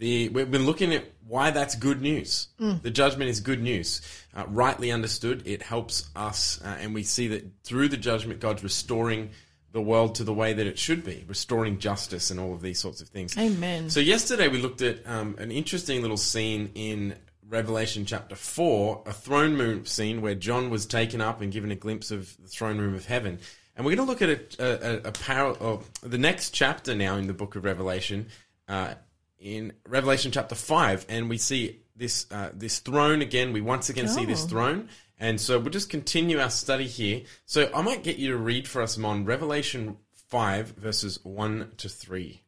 the 0.01 0.29
we've 0.31 0.51
been 0.51 0.67
looking 0.67 0.93
at 0.93 1.05
why 1.29 1.53
that's 1.53 1.77
good 1.77 2.03
news. 2.03 2.49
The 2.83 2.91
judgment 2.91 3.31
is 3.31 3.39
good 3.39 3.63
news. 3.63 4.03
Uh, 4.35 4.45
rightly 4.49 4.91
understood, 4.91 5.47
it 5.47 5.63
helps 5.63 6.11
us, 6.17 6.61
uh, 6.65 6.77
and 6.81 6.93
we 6.93 7.05
see 7.05 7.29
that 7.29 7.45
through 7.63 7.89
the 7.89 7.97
judgment, 7.97 8.41
God's 8.41 8.65
restoring 8.65 9.31
the 9.73 9.81
world 9.81 10.17
to 10.17 10.25
the 10.25 10.35
way 10.35 10.53
that 10.53 10.67
it 10.67 10.77
should 10.77 11.05
be, 11.05 11.25
restoring 11.29 11.79
justice 11.79 12.33
and 12.33 12.41
all 12.41 12.53
of 12.53 12.61
these 12.61 12.81
sorts 12.81 13.01
of 13.01 13.09
things. 13.09 13.39
Amen. 13.39 13.91
So 13.91 14.01
yesterday 14.01 14.49
we 14.49 14.59
looked 14.61 14.83
at 14.83 15.07
um, 15.07 15.37
an 15.39 15.53
interesting 15.53 16.03
little 16.03 16.17
scene 16.17 16.73
in 16.75 17.15
Revelation 17.49 18.05
chapter 18.05 18.35
four, 18.35 19.03
a 19.07 19.13
throne 19.13 19.57
room 19.57 19.87
scene 19.87 20.23
where 20.23 20.35
John 20.35 20.71
was 20.71 20.87
taken 20.87 21.21
up 21.21 21.41
and 21.41 21.53
given 21.53 21.71
a 21.71 21.77
glimpse 21.77 22.11
of 22.11 22.37
the 22.43 22.49
throne 22.49 22.79
room 22.79 22.95
of 22.95 23.07
heaven. 23.07 23.39
And 23.77 23.87
we're 23.87 23.95
going 23.95 24.07
to 24.07 24.13
look 24.13 24.23
at 24.23 24.31
a, 24.31 24.65
a, 24.65 24.95
a, 24.95 24.97
a 25.11 25.13
parallel, 25.13 25.85
the 26.03 26.19
next 26.19 26.51
chapter 26.51 26.95
now 26.97 27.17
in 27.17 27.29
the 27.29 27.35
book 27.35 27.55
of 27.55 27.65
Revelation, 27.65 28.27
uh, 28.69 28.95
in 29.41 29.73
Revelation 29.89 30.31
chapter 30.31 30.55
five, 30.55 31.05
and 31.09 31.29
we 31.29 31.39
see 31.39 31.81
this 31.97 32.27
uh, 32.31 32.51
this 32.55 32.79
throne 32.79 33.23
again. 33.23 33.53
We 33.53 33.61
once 33.61 33.89
again 33.89 34.07
see 34.09 34.25
this 34.27 34.45
Oh. 34.45 34.49
throne, 34.49 34.89
and 35.19 35.41
so 35.41 35.59
we'll 35.59 35.71
just 35.71 35.91
continue 35.91 36.39
our 36.39 36.51
study 36.51 36.87
here. 36.87 37.23
So 37.47 37.71
I 37.75 37.83
might 37.83 38.05
get 38.05 38.17
you 38.19 38.29
to 38.29 38.37
read 38.37 38.69
for 38.69 38.83
us, 38.83 38.97
Mon, 38.99 39.25
Revelation 39.25 39.97
five 40.29 40.69
verses 40.77 41.19
one 41.25 41.73
to 41.79 41.89
three. 41.89 42.43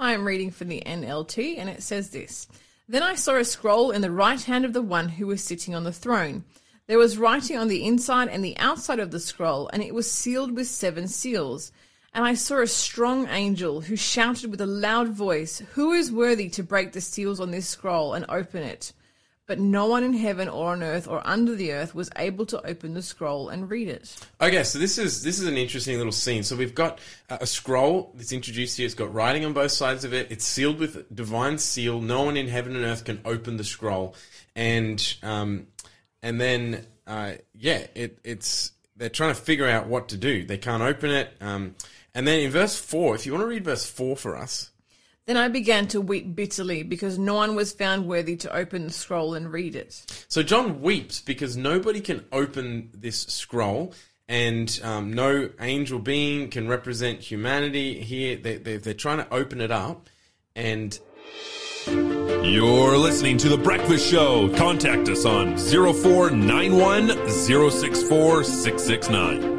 I 0.00 0.12
am 0.12 0.26
reading 0.26 0.50
from 0.50 0.68
the 0.68 0.82
NLT, 0.84 1.58
and 1.58 1.68
it 1.68 1.82
says 1.82 2.10
this 2.10 2.48
Then 2.88 3.02
I 3.02 3.14
saw 3.14 3.36
a 3.36 3.44
scroll 3.44 3.90
in 3.90 4.00
the 4.00 4.10
right 4.10 4.40
hand 4.42 4.64
of 4.64 4.72
the 4.72 4.82
one 4.82 5.08
who 5.08 5.26
was 5.26 5.44
sitting 5.44 5.74
on 5.74 5.84
the 5.84 5.92
throne. 5.92 6.44
There 6.86 6.98
was 6.98 7.18
writing 7.18 7.58
on 7.58 7.68
the 7.68 7.84
inside 7.84 8.28
and 8.28 8.42
the 8.42 8.56
outside 8.56 8.98
of 8.98 9.10
the 9.10 9.20
scroll, 9.20 9.68
and 9.72 9.82
it 9.82 9.92
was 9.94 10.10
sealed 10.10 10.52
with 10.52 10.66
seven 10.68 11.06
seals. 11.06 11.70
And 12.14 12.24
I 12.24 12.34
saw 12.34 12.60
a 12.60 12.66
strong 12.66 13.28
angel 13.28 13.82
who 13.82 13.96
shouted 13.96 14.50
with 14.50 14.60
a 14.60 14.66
loud 14.66 15.08
voice, 15.08 15.62
Who 15.74 15.92
is 15.92 16.10
worthy 16.10 16.48
to 16.50 16.62
break 16.62 16.92
the 16.92 17.00
seals 17.00 17.40
on 17.40 17.50
this 17.50 17.68
scroll 17.68 18.14
and 18.14 18.24
open 18.28 18.62
it? 18.62 18.92
But 19.46 19.58
no 19.58 19.86
one 19.86 20.04
in 20.04 20.12
heaven 20.12 20.46
or 20.46 20.72
on 20.72 20.82
earth 20.82 21.08
or 21.08 21.26
under 21.26 21.54
the 21.54 21.72
earth 21.72 21.94
was 21.94 22.10
able 22.16 22.44
to 22.46 22.66
open 22.66 22.92
the 22.92 23.00
scroll 23.00 23.48
and 23.48 23.70
read 23.70 23.88
it. 23.88 24.14
Okay, 24.42 24.62
so 24.62 24.78
this 24.78 24.98
is 24.98 25.22
this 25.22 25.38
is 25.38 25.46
an 25.46 25.56
interesting 25.56 25.96
little 25.96 26.12
scene. 26.12 26.42
So 26.42 26.54
we've 26.54 26.74
got 26.74 26.98
a 27.30 27.46
scroll 27.46 28.12
that's 28.14 28.32
introduced 28.32 28.76
here. 28.76 28.84
It's 28.84 28.94
got 28.94 29.12
writing 29.14 29.46
on 29.46 29.54
both 29.54 29.72
sides 29.72 30.04
of 30.04 30.12
it. 30.12 30.30
It's 30.30 30.44
sealed 30.44 30.78
with 30.78 31.14
divine 31.14 31.56
seal. 31.56 32.02
No 32.02 32.24
one 32.24 32.36
in 32.36 32.46
heaven 32.46 32.76
and 32.76 32.84
earth 32.84 33.06
can 33.06 33.22
open 33.24 33.56
the 33.56 33.64
scroll, 33.64 34.14
and 34.54 35.02
um, 35.22 35.66
and 36.22 36.38
then 36.38 36.84
uh, 37.06 37.32
yeah, 37.54 37.86
it, 37.94 38.18
it's 38.24 38.72
they're 38.98 39.08
trying 39.08 39.34
to 39.34 39.40
figure 39.40 39.66
out 39.66 39.86
what 39.86 40.08
to 40.10 40.18
do. 40.18 40.44
They 40.44 40.58
can't 40.58 40.82
open 40.82 41.10
it. 41.10 41.32
Um, 41.40 41.74
and 42.18 42.26
then 42.26 42.40
in 42.40 42.50
verse 42.50 42.76
four, 42.76 43.14
if 43.14 43.24
you 43.26 43.32
want 43.32 43.42
to 43.44 43.46
read 43.46 43.64
verse 43.64 43.88
four 43.88 44.16
for 44.16 44.36
us, 44.36 44.72
Then 45.26 45.36
I 45.36 45.46
began 45.46 45.86
to 45.88 46.00
weep 46.00 46.34
bitterly 46.34 46.82
because 46.82 47.16
no 47.16 47.34
one 47.34 47.54
was 47.54 47.72
found 47.72 48.08
worthy 48.08 48.34
to 48.38 48.52
open 48.52 48.86
the 48.86 48.92
scroll 48.92 49.34
and 49.34 49.52
read 49.52 49.76
it. 49.76 50.02
So 50.26 50.42
John 50.42 50.80
weeps 50.82 51.20
because 51.20 51.56
nobody 51.56 52.00
can 52.00 52.24
open 52.32 52.90
this 52.92 53.20
scroll, 53.20 53.94
and 54.26 54.80
um, 54.82 55.12
no 55.12 55.48
angel 55.60 56.00
being 56.00 56.50
can 56.50 56.66
represent 56.66 57.20
humanity 57.20 58.00
here. 58.00 58.34
They, 58.36 58.56
they, 58.56 58.78
they're 58.78 58.94
trying 58.94 59.18
to 59.18 59.32
open 59.32 59.60
it 59.60 59.70
up, 59.70 60.08
and 60.56 60.98
You're 61.86 62.98
listening 62.98 63.38
to 63.38 63.48
The 63.48 63.58
Breakfast 63.58 64.10
Show. 64.10 64.52
Contact 64.56 65.08
us 65.08 65.24
on 65.24 65.56
0491 65.56 67.30
064 67.30 68.42
669. 68.42 69.57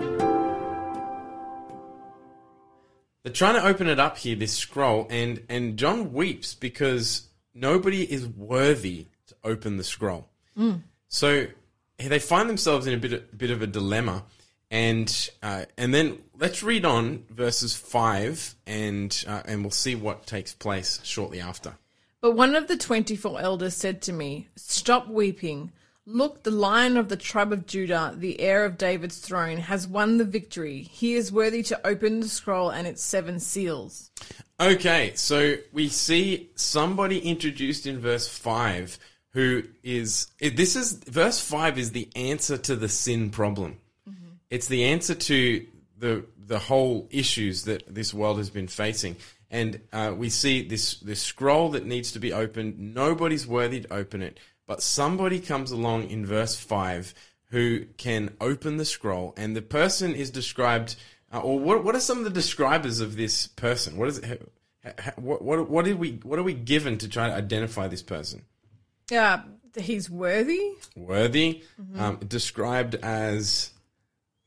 They're 3.30 3.36
trying 3.36 3.62
to 3.62 3.68
open 3.68 3.88
it 3.88 4.00
up 4.00 4.18
here, 4.18 4.36
this 4.36 4.58
scroll, 4.58 5.06
and 5.12 5.44
and 5.50 5.78
John 5.78 6.14
weeps 6.14 6.56
because 6.56 7.28
nobody 7.54 8.12
is 8.12 8.28
worthy 8.28 9.06
to 9.28 9.36
open 9.44 9.78
the 9.78 9.84
scroll. 9.84 10.28
So 11.10 11.46
they 12.00 12.20
find 12.20 12.50
themselves 12.50 12.88
in 12.88 12.96
a 12.96 12.98
bit 12.98 13.14
of, 13.14 13.38
bit 13.38 13.52
of 13.52 13.62
a 13.62 13.68
dilemma, 13.68 14.24
and 14.72 15.30
uh, 15.44 15.66
and 15.78 15.94
then 15.94 16.18
let's 16.40 16.64
read 16.64 16.86
on 16.86 17.26
verses 17.30 17.76
five, 17.76 18.56
and 18.66 19.24
uh, 19.28 19.44
and 19.46 19.62
we'll 19.62 19.70
see 19.70 19.94
what 19.94 20.26
takes 20.26 20.54
place 20.54 21.00
shortly 21.04 21.40
after. 21.40 21.76
But 22.22 22.32
one 22.32 22.56
of 22.56 22.68
the 22.68 22.78
twenty 22.78 23.16
four 23.16 23.40
elders 23.40 23.76
said 23.76 24.02
to 24.04 24.12
me, 24.12 24.48
Stop 24.56 25.08
weeping. 25.08 25.72
Look, 26.12 26.42
the 26.42 26.52
lion 26.52 26.98
of 26.98 27.08
the 27.08 27.16
tribe 27.16 27.54
of 27.54 27.68
Judah, 27.68 28.16
the 28.18 28.40
heir 28.40 28.66
of 28.66 28.80
David's 28.80 29.20
throne, 29.20 29.58
has 29.58 29.88
won 29.88 30.18
the 30.18 30.26
victory. 30.26 30.82
He 30.82 31.14
is 31.14 31.32
worthy 31.32 31.62
to 31.64 31.88
open 31.88 32.20
the 32.20 32.28
scroll 32.28 32.72
and 32.72 32.88
its 32.88 33.04
seven 33.04 33.40
seals. 33.40 34.10
Okay, 34.60 35.14
so 35.14 35.56
we 35.72 35.88
see 35.88 36.50
somebody 36.56 37.20
introduced 37.20 37.86
in 37.86 38.00
verse 38.00 38.28
5 38.28 38.98
who 39.34 39.64
is 39.84 40.28
this 40.40 40.76
is 40.76 40.94
verse 40.94 41.40
5 41.40 41.78
is 41.78 41.92
the 41.92 42.10
answer 42.16 42.58
to 42.58 42.76
the 42.76 42.90
sin 42.90 43.30
problem. 43.30 43.78
It's 44.50 44.68
the 44.68 44.86
answer 44.86 45.14
to 45.14 45.68
the 45.98 46.26
the 46.44 46.60
whole 46.60 47.08
issues 47.12 47.66
that 47.66 47.94
this 47.94 48.14
world 48.14 48.40
has 48.40 48.50
been 48.50 48.68
facing. 48.68 49.16
And 49.52 49.82
uh, 49.94 50.14
we 50.16 50.30
see 50.30 50.68
this 50.68 50.96
this 51.00 51.22
scroll 51.22 51.70
that 51.70 51.86
needs 51.86 52.12
to 52.14 52.20
be 52.20 52.34
opened. 52.34 52.96
Nobody's 52.96 53.46
worthy 53.46 53.82
to 53.82 53.94
open 53.94 54.24
it, 54.24 54.40
but 54.70 54.84
somebody 54.84 55.40
comes 55.40 55.72
along 55.72 56.12
in 56.12 56.24
verse 56.24 56.56
5 56.56 57.16
who 57.46 57.86
can 57.98 58.30
open 58.40 58.78
the 58.78 58.86
scroll 58.86 59.34
and 59.36 59.56
the 59.56 59.64
person 59.64 60.14
is 60.14 60.30
described 60.30 60.96
uh, 61.34 61.40
or 61.40 61.60
what 61.60 61.84
what 61.84 61.96
are 61.96 62.00
some 62.00 62.20
of 62.20 62.24
the 62.24 62.30
describers 62.30 63.02
of 63.02 63.16
this 63.16 63.48
person? 63.48 63.98
What 63.98 64.10
is 64.10 64.20
it 64.20 64.42
ha- 64.84 64.92
ha- 65.00 65.14
what 65.16 65.42
what 65.42 65.68
what 65.68 65.86
did 65.86 65.98
we 65.98 66.20
what 66.24 66.38
are 66.38 66.44
we 66.44 66.54
given 66.54 67.00
to 67.00 67.08
try 67.08 67.28
to 67.28 67.34
identify 67.34 67.88
this 67.88 68.04
person? 68.04 68.44
Yeah, 69.10 69.42
he's 69.76 70.08
worthy. 70.08 70.62
Worthy, 70.96 71.64
um, 71.98 72.18
described 72.18 72.94
as 72.96 73.72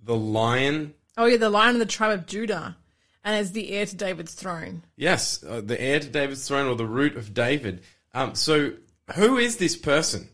the 0.02 0.16
lion. 0.16 0.94
Oh 1.16 1.26
yeah, 1.26 1.36
the 1.36 1.50
lion 1.50 1.74
of 1.76 1.80
the 1.80 1.86
tribe 1.86 2.18
of 2.18 2.26
Judah, 2.26 2.76
and 3.24 3.34
as 3.36 3.52
the 3.52 3.70
heir 3.72 3.86
to 3.86 3.96
David's 3.96 4.34
throne. 4.34 4.84
Yes, 4.96 5.42
uh, 5.44 5.60
the 5.60 5.80
heir 5.80 5.98
to 5.98 6.08
David's 6.08 6.46
throne 6.46 6.68
or 6.68 6.76
the 6.76 6.86
root 6.86 7.16
of 7.16 7.34
David. 7.34 7.82
Um, 8.14 8.34
so, 8.34 8.72
who 9.14 9.36
is 9.36 9.56
this 9.56 9.76
person? 9.76 10.28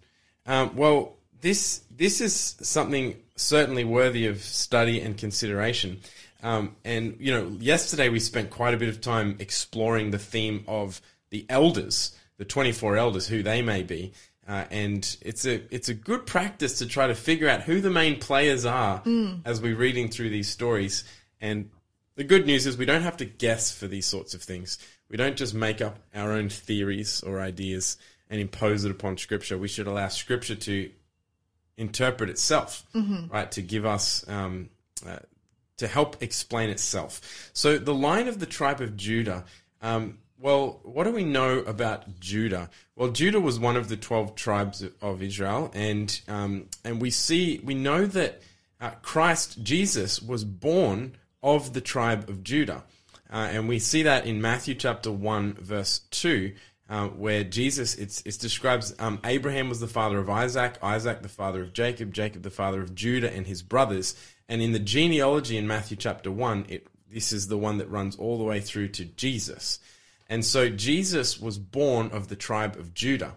Um, 0.46 0.76
well, 0.76 1.16
this 1.40 1.82
this 1.94 2.20
is 2.20 2.34
something 2.34 3.16
certainly 3.36 3.84
worthy 3.84 4.26
of 4.26 4.40
study 4.40 5.00
and 5.00 5.16
consideration. 5.16 6.00
Um, 6.42 6.76
and 6.84 7.16
you 7.18 7.32
know, 7.32 7.48
yesterday 7.60 8.08
we 8.08 8.20
spent 8.20 8.50
quite 8.50 8.74
a 8.74 8.76
bit 8.76 8.88
of 8.88 9.00
time 9.00 9.36
exploring 9.38 10.10
the 10.10 10.18
theme 10.18 10.64
of 10.68 11.00
the 11.30 11.46
elders, 11.48 12.16
the 12.36 12.44
twenty 12.44 12.72
four 12.72 12.96
elders, 12.96 13.26
who 13.26 13.42
they 13.42 13.62
may 13.62 13.82
be. 13.82 14.12
Uh, 14.46 14.64
and 14.70 15.16
it's 15.20 15.44
a 15.44 15.62
it's 15.74 15.90
a 15.90 15.94
good 15.94 16.26
practice 16.26 16.78
to 16.78 16.86
try 16.86 17.06
to 17.06 17.14
figure 17.14 17.48
out 17.48 17.62
who 17.62 17.80
the 17.80 17.90
main 17.90 18.18
players 18.18 18.64
are 18.64 19.02
as 19.44 19.60
we're 19.60 19.76
reading 19.76 20.08
through 20.08 20.30
these 20.30 20.48
stories. 20.48 21.04
And 21.40 21.70
the 22.16 22.24
good 22.24 22.46
news 22.46 22.66
is 22.66 22.78
we 22.78 22.86
don't 22.86 23.02
have 23.02 23.18
to 23.18 23.24
guess 23.24 23.70
for 23.70 23.86
these 23.86 24.06
sorts 24.06 24.34
of 24.34 24.42
things. 24.42 24.78
We 25.10 25.16
don't 25.16 25.36
just 25.36 25.54
make 25.54 25.80
up 25.80 25.98
our 26.14 26.32
own 26.32 26.48
theories 26.48 27.22
or 27.22 27.40
ideas 27.40 27.96
and 28.30 28.40
impose 28.40 28.84
it 28.84 28.90
upon 28.90 29.16
Scripture. 29.16 29.56
We 29.58 29.68
should 29.68 29.86
allow 29.86 30.08
Scripture 30.08 30.54
to 30.56 30.90
interpret 31.76 32.28
itself, 32.28 32.84
right? 33.30 33.50
To 33.52 33.62
give 33.62 33.86
us, 33.86 34.28
um, 34.28 34.68
uh, 35.06 35.18
to 35.76 35.86
help 35.86 36.22
explain 36.22 36.70
itself. 36.70 37.50
So 37.52 37.78
the 37.78 37.94
line 37.94 38.26
of 38.28 38.40
the 38.40 38.46
tribe 38.46 38.80
of 38.80 38.96
Judah. 38.96 39.44
Um, 39.80 40.18
well, 40.40 40.80
what 40.82 41.04
do 41.04 41.12
we 41.12 41.24
know 41.24 41.58
about 41.60 42.20
Judah? 42.20 42.70
Well, 42.94 43.10
Judah 43.10 43.40
was 43.40 43.58
one 43.58 43.76
of 43.76 43.88
the 43.88 43.96
twelve 43.96 44.34
tribes 44.34 44.84
of 45.00 45.22
Israel, 45.22 45.70
and 45.74 46.20
um, 46.28 46.66
and 46.84 47.00
we 47.00 47.10
see 47.10 47.60
we 47.64 47.74
know 47.74 48.06
that 48.06 48.42
uh, 48.80 48.90
Christ 49.02 49.62
Jesus 49.64 50.22
was 50.22 50.44
born 50.44 51.16
of 51.42 51.72
the 51.72 51.80
tribe 51.80 52.28
of 52.28 52.44
Judah, 52.44 52.84
uh, 53.32 53.48
and 53.50 53.68
we 53.68 53.78
see 53.78 54.02
that 54.04 54.26
in 54.26 54.40
Matthew 54.40 54.74
chapter 54.74 55.10
one 55.10 55.54
verse 55.54 56.00
two, 56.10 56.54
uh, 56.88 57.08
where 57.08 57.44
Jesus 57.44 57.94
it's 57.96 58.22
it 58.24 58.38
describes 58.38 58.94
um, 58.98 59.20
Abraham 59.24 59.68
was 59.68 59.80
the 59.80 59.86
father 59.86 60.18
of 60.18 60.30
Isaac, 60.30 60.78
Isaac 60.82 61.22
the 61.22 61.28
father 61.28 61.62
of 61.62 61.72
Jacob, 61.72 62.12
Jacob 62.12 62.42
the 62.42 62.50
father 62.50 62.80
of 62.80 62.94
Judah 62.94 63.32
and 63.32 63.46
his 63.46 63.62
brothers, 63.62 64.14
and 64.48 64.62
in 64.62 64.72
the 64.72 64.78
genealogy 64.78 65.56
in 65.56 65.66
Matthew 65.66 65.96
chapter 65.96 66.30
one, 66.30 66.64
it 66.68 66.86
this 67.10 67.32
is 67.32 67.48
the 67.48 67.58
one 67.58 67.78
that 67.78 67.90
runs 67.90 68.16
all 68.16 68.38
the 68.38 68.44
way 68.44 68.60
through 68.60 68.88
to 68.88 69.04
Jesus. 69.04 69.80
And 70.28 70.44
so 70.44 70.68
Jesus 70.68 71.40
was 71.40 71.58
born 71.58 72.10
of 72.12 72.28
the 72.28 72.36
tribe 72.36 72.76
of 72.76 72.92
Judah. 72.92 73.34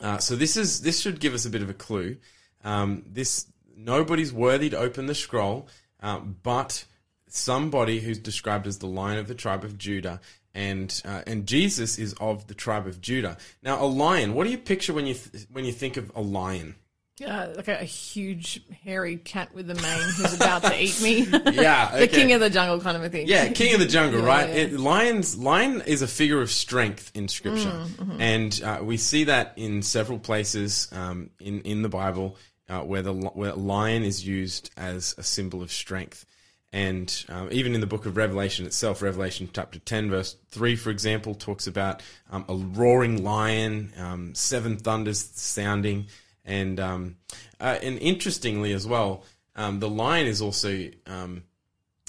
Uh, 0.00 0.18
so 0.18 0.36
this 0.36 0.56
is 0.56 0.80
this 0.80 1.00
should 1.00 1.20
give 1.20 1.34
us 1.34 1.44
a 1.44 1.50
bit 1.50 1.62
of 1.62 1.70
a 1.70 1.74
clue. 1.74 2.16
Um, 2.64 3.04
this 3.06 3.46
nobody's 3.76 4.32
worthy 4.32 4.70
to 4.70 4.78
open 4.78 5.06
the 5.06 5.14
scroll, 5.14 5.68
um, 6.00 6.36
but 6.42 6.84
somebody 7.28 8.00
who's 8.00 8.18
described 8.18 8.66
as 8.66 8.78
the 8.78 8.86
lion 8.86 9.18
of 9.18 9.28
the 9.28 9.34
tribe 9.34 9.64
of 9.64 9.78
Judah, 9.78 10.20
and 10.54 11.02
uh, 11.04 11.22
and 11.26 11.46
Jesus 11.46 11.98
is 11.98 12.14
of 12.20 12.46
the 12.46 12.54
tribe 12.54 12.86
of 12.86 13.00
Judah. 13.00 13.36
Now, 13.62 13.82
a 13.82 13.86
lion. 13.86 14.34
What 14.34 14.44
do 14.44 14.50
you 14.50 14.58
picture 14.58 14.92
when 14.92 15.06
you 15.06 15.14
th- 15.14 15.46
when 15.50 15.64
you 15.64 15.72
think 15.72 15.96
of 15.96 16.10
a 16.14 16.20
lion? 16.20 16.76
Yeah, 17.20 17.52
like 17.54 17.68
a, 17.68 17.74
a 17.80 17.84
huge 17.84 18.62
hairy 18.84 19.16
cat 19.18 19.54
with 19.54 19.70
a 19.70 19.74
mane 19.74 20.02
who's 20.16 20.34
about 20.34 20.62
to 20.64 20.82
eat 20.82 21.00
me. 21.02 21.26
Yeah, 21.52 21.96
the 21.98 22.08
king 22.08 22.32
of 22.32 22.40
the 22.40 22.48
jungle 22.50 22.80
kind 22.80 22.96
of 22.96 23.04
a 23.04 23.10
thing. 23.10 23.28
Yeah, 23.28 23.48
king 23.48 23.74
of 23.74 23.80
the 23.80 23.86
jungle, 23.86 24.20
Yeah, 24.22 24.26
right? 24.26 24.48
yeah. 24.48 24.54
It, 24.56 24.72
lions, 24.80 25.36
lion 25.38 25.82
is 25.82 26.00
a 26.02 26.08
figure 26.08 26.40
of 26.40 26.50
strength 26.50 27.12
in 27.14 27.28
scripture, 27.28 27.68
Mm, 27.68 27.86
mm-hmm. 27.86 28.20
and 28.20 28.62
uh, 28.64 28.80
we 28.82 28.96
see 28.96 29.24
that 29.24 29.52
in 29.56 29.82
several 29.82 30.18
places 30.18 30.88
um, 30.92 31.30
in 31.38 31.60
in 31.60 31.82
the 31.82 31.88
Bible 31.90 32.36
uh, 32.68 32.80
where 32.80 33.02
the 33.02 33.12
where 33.12 33.52
lion 33.52 34.02
is 34.04 34.26
used 34.26 34.70
as 34.76 35.14
a 35.18 35.22
symbol 35.22 35.62
of 35.62 35.70
strength. 35.70 36.24
And 36.72 37.24
um, 37.28 37.48
even 37.52 37.74
in 37.74 37.82
the 37.82 37.86
book 37.86 38.06
of 38.06 38.16
Revelation 38.16 38.64
itself, 38.64 39.02
Revelation 39.02 39.48
chapter 39.52 39.78
10, 39.78 40.08
verse 40.08 40.36
3, 40.50 40.74
for 40.76 40.90
example, 40.90 41.34
talks 41.34 41.66
about 41.66 42.02
um, 42.30 42.46
a 42.48 42.54
roaring 42.54 43.22
lion, 43.22 43.92
um, 43.98 44.34
seven 44.34 44.78
thunders 44.78 45.20
sounding. 45.34 46.06
And, 46.46 46.80
um, 46.80 47.16
uh, 47.60 47.78
and 47.82 47.98
interestingly 47.98 48.72
as 48.72 48.86
well, 48.86 49.24
um, 49.54 49.80
the 49.80 49.88
lion 49.88 50.26
is 50.26 50.40
also 50.40 50.88
um, 51.06 51.42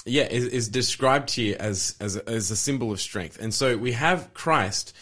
yeah, 0.06 0.24
is, 0.24 0.46
is 0.46 0.68
described 0.68 1.30
here 1.30 1.56
as 1.58 1.94
as 2.00 2.16
a, 2.16 2.28
as 2.28 2.50
a 2.50 2.56
symbol 2.56 2.92
of 2.92 3.00
strength. 3.00 3.38
And 3.40 3.52
so 3.52 3.76
we 3.76 3.92
have 3.92 4.32
Christ 4.34 4.94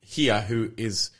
here, 0.00 0.40
who 0.40 0.72
is 0.76 1.10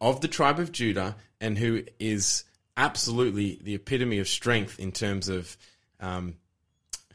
of 0.00 0.20
the 0.20 0.28
tribe 0.28 0.58
of 0.58 0.72
Judah, 0.72 1.16
and 1.40 1.56
who 1.56 1.84
is 1.98 2.44
absolutely 2.76 3.60
the 3.62 3.74
epitome 3.74 4.18
of 4.18 4.28
strength 4.28 4.80
in 4.80 4.92
terms 4.92 5.28
of. 5.28 5.56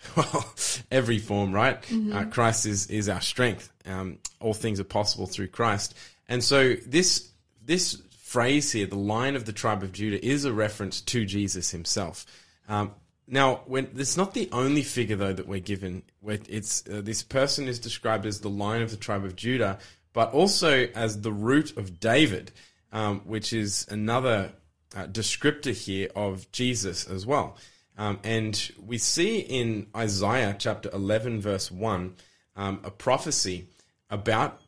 Well, 0.16 0.54
every 0.90 1.20
form, 1.20 1.54
right? 1.54 1.78
Uh, 2.12 2.26
Christ 2.26 2.66
is 2.66 2.88
is 2.88 3.08
our 3.08 3.22
strength. 3.22 3.72
Um, 3.86 4.18
all 4.40 4.54
things 4.54 4.80
are 4.80 4.86
possible 4.86 5.28
through 5.28 5.50
Christ, 5.50 5.96
and 6.28 6.44
so 6.44 6.74
this 6.86 7.30
this 7.64 8.02
phrase 8.18 8.72
here, 8.72 8.88
the 8.88 8.96
line 8.96 9.36
of 9.36 9.46
the 9.46 9.54
tribe 9.54 9.84
of 9.84 9.92
Judah, 9.92 10.24
is 10.26 10.44
a 10.46 10.54
reference 10.54 11.02
to 11.02 11.26
Jesus 11.26 11.72
himself. 11.72 12.26
Um, 12.68 12.92
now, 13.28 13.62
when 13.66 13.90
it's 13.96 14.18
not 14.18 14.34
the 14.34 14.50
only 14.52 14.84
figure 14.84 15.16
though 15.16 15.34
that 15.34 15.48
we're 15.48 15.60
given. 15.60 16.04
Where 16.20 16.40
it's 16.50 16.84
uh, 16.88 17.02
this 17.02 17.24
person 17.24 17.68
is 17.68 17.80
described 17.80 18.26
as 18.26 18.42
the 18.42 18.50
line 18.50 18.82
of 18.82 18.92
the 18.92 18.98
tribe 18.98 19.24
of 19.24 19.36
Judah, 19.36 19.80
but 20.14 20.34
also 20.34 20.88
as 20.94 21.22
the 21.22 21.32
root 21.32 21.78
of 21.78 22.00
David, 22.00 22.52
um, 22.92 23.22
which 23.22 23.54
is 23.54 23.88
another 23.90 24.52
uh, 24.96 25.06
descriptor 25.06 25.74
here 25.74 26.10
of 26.16 26.52
Jesus 26.52 27.08
as 27.08 27.26
well. 27.26 27.58
Um, 28.02 28.20
and 28.24 28.72
we 28.84 28.98
see 28.98 29.38
in 29.42 29.86
Isaiah 29.96 30.56
chapter 30.58 30.90
11, 30.92 31.40
verse 31.40 31.70
1, 31.70 32.16
um, 32.56 32.80
a 32.84 32.90
prophecy 32.90 33.68
about 34.10 34.60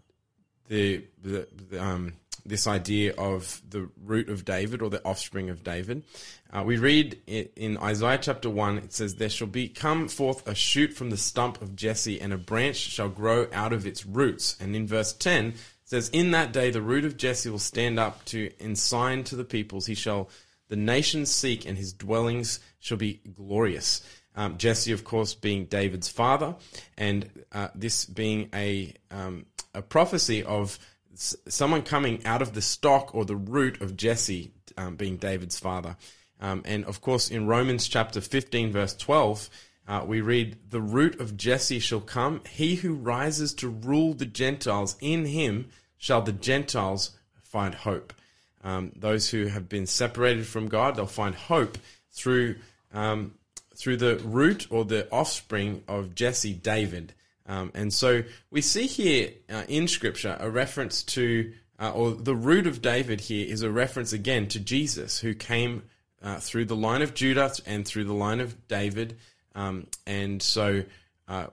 the, 0.68 1.04
the, 1.20 1.48
the, 1.72 1.84
um, 1.84 2.13
this 2.46 2.68
idea 2.68 3.16
of 3.16 3.60
the 3.68 3.90
root 4.06 4.30
of 4.30 4.46
David 4.46 4.84
or 4.84 4.92
the 4.92 5.04
offspring 5.04 5.50
of 5.50 5.63
David. 5.63 6.04
Uh, 6.52 6.62
we 6.63 6.78
read 6.78 7.18
in 7.25 7.75
Isaiah 7.80 8.20
chapter 8.22 8.52
1, 8.52 8.78
it 8.78 8.94
says, 8.94 9.16
There 9.16 9.30
shall 9.30 9.48
be 9.48 9.68
come 9.68 10.10
forth 10.10 10.48
a 10.48 10.54
shoot 10.54 10.94
from 10.94 11.10
the 11.10 11.18
stump 11.18 11.60
of 11.60 11.75
Jesse, 11.75 12.22
and 12.22 12.34
a 12.34 12.38
branch 12.38 12.75
shall 12.75 13.10
grow 13.10 13.48
out 13.52 13.74
of 13.74 13.88
its 13.88 14.06
roots. 14.06 14.56
And 14.60 14.75
in 14.75 14.86
verse 14.86 15.12
10, 15.12 15.48
it 15.48 15.56
says, 15.86 16.08
In 16.10 16.30
that 16.32 16.54
day 16.54 16.70
the 16.70 16.84
root 16.84 17.04
of 17.04 17.18
Jesse 17.18 17.50
will 17.50 17.58
stand 17.58 17.98
up 17.98 18.24
to 18.25 18.52
ensign 18.60 19.24
to 19.24 19.36
the 19.36 19.44
peoples. 19.44 19.88
He 19.88 19.96
shall 19.96 20.30
the 20.70 20.75
nations 20.78 21.30
seek, 21.30 21.66
and 21.68 21.78
his 21.78 21.94
dwellings 21.94 22.60
shall 22.84 22.98
be 22.98 23.22
glorious. 23.34 24.06
Um, 24.36 24.58
Jesse, 24.58 24.92
of 24.92 25.04
course, 25.04 25.34
being 25.34 25.66
David's 25.66 26.10
father, 26.10 26.56
and 26.98 27.30
uh, 27.52 27.70
this 27.74 28.06
being 28.06 28.50
a 28.54 28.94
um, 29.10 29.46
a 29.74 29.82
prophecy 29.82 30.44
of 30.44 30.78
s- 31.13 31.36
someone 31.48 31.84
coming 31.84 32.25
out 32.25 32.42
of 32.42 32.54
the 32.54 32.62
stock 32.62 33.16
or 33.16 33.25
the 33.25 33.36
root 33.36 33.82
of 33.82 33.96
Jesse, 33.96 34.52
um, 34.78 34.96
being 34.96 35.18
David's 35.18 35.58
father. 35.58 35.96
Um, 36.42 36.62
and 36.66 36.84
of 36.86 37.00
course, 37.00 37.32
in 37.32 37.48
Romans 37.48 37.88
chapter 37.88 38.20
15, 38.20 38.72
verse 38.74 38.96
12, 38.96 39.50
uh, 39.88 40.04
we 40.06 40.20
read, 40.20 40.58
The 40.70 40.82
root 40.82 41.20
of 41.22 41.38
Jesse 41.38 41.80
shall 41.80 42.02
come, 42.02 42.42
he 42.50 42.75
who 42.75 42.96
rises 42.96 43.54
to 43.56 43.70
rule 43.70 44.13
the 44.13 44.25
Gentiles, 44.25 44.98
in 45.00 45.25
him 45.25 45.70
shall 45.98 46.22
the 46.22 46.34
Gentiles 46.34 47.12
find 47.44 47.75
hope. 47.75 48.13
Um, 48.62 48.92
those 48.96 49.30
who 49.30 49.46
have 49.46 49.70
been 49.70 49.86
separated 49.86 50.48
from 50.48 50.68
God, 50.68 50.96
they'll 50.96 51.06
find 51.06 51.36
hope 51.36 51.78
through 52.12 52.56
um, 52.94 53.34
through 53.76 53.98
the 53.98 54.18
root 54.18 54.68
or 54.70 54.86
the 54.86 55.10
offspring 55.12 55.84
of 55.88 56.16
Jesse, 56.16 56.54
David. 56.54 57.14
Um, 57.46 57.72
and 57.74 57.94
so 57.94 58.24
we 58.52 58.62
see 58.62 58.88
here 58.88 59.32
uh, 59.50 59.64
in 59.68 59.88
Scripture 59.88 60.38
a 60.40 60.50
reference 60.50 61.04
to, 61.04 61.52
uh, 61.80 61.92
or 61.92 62.12
the 62.12 62.36
root 62.36 62.68
of 62.68 62.82
David 62.82 63.22
here 63.22 63.46
is 63.46 63.62
a 63.62 63.72
reference 63.72 64.14
again 64.14 64.48
to 64.50 64.60
Jesus, 64.60 65.20
who 65.20 65.34
came 65.34 65.84
uh, 66.22 66.38
through 66.38 66.66
the 66.66 66.76
line 66.76 67.02
of 67.02 67.14
Judah 67.14 67.52
and 67.66 67.86
through 67.86 68.06
the 68.06 68.14
line 68.14 68.40
of 68.40 68.68
David. 68.68 69.18
Um, 69.56 69.88
and 70.08 70.42
so 70.42 70.84
uh, 71.28 71.48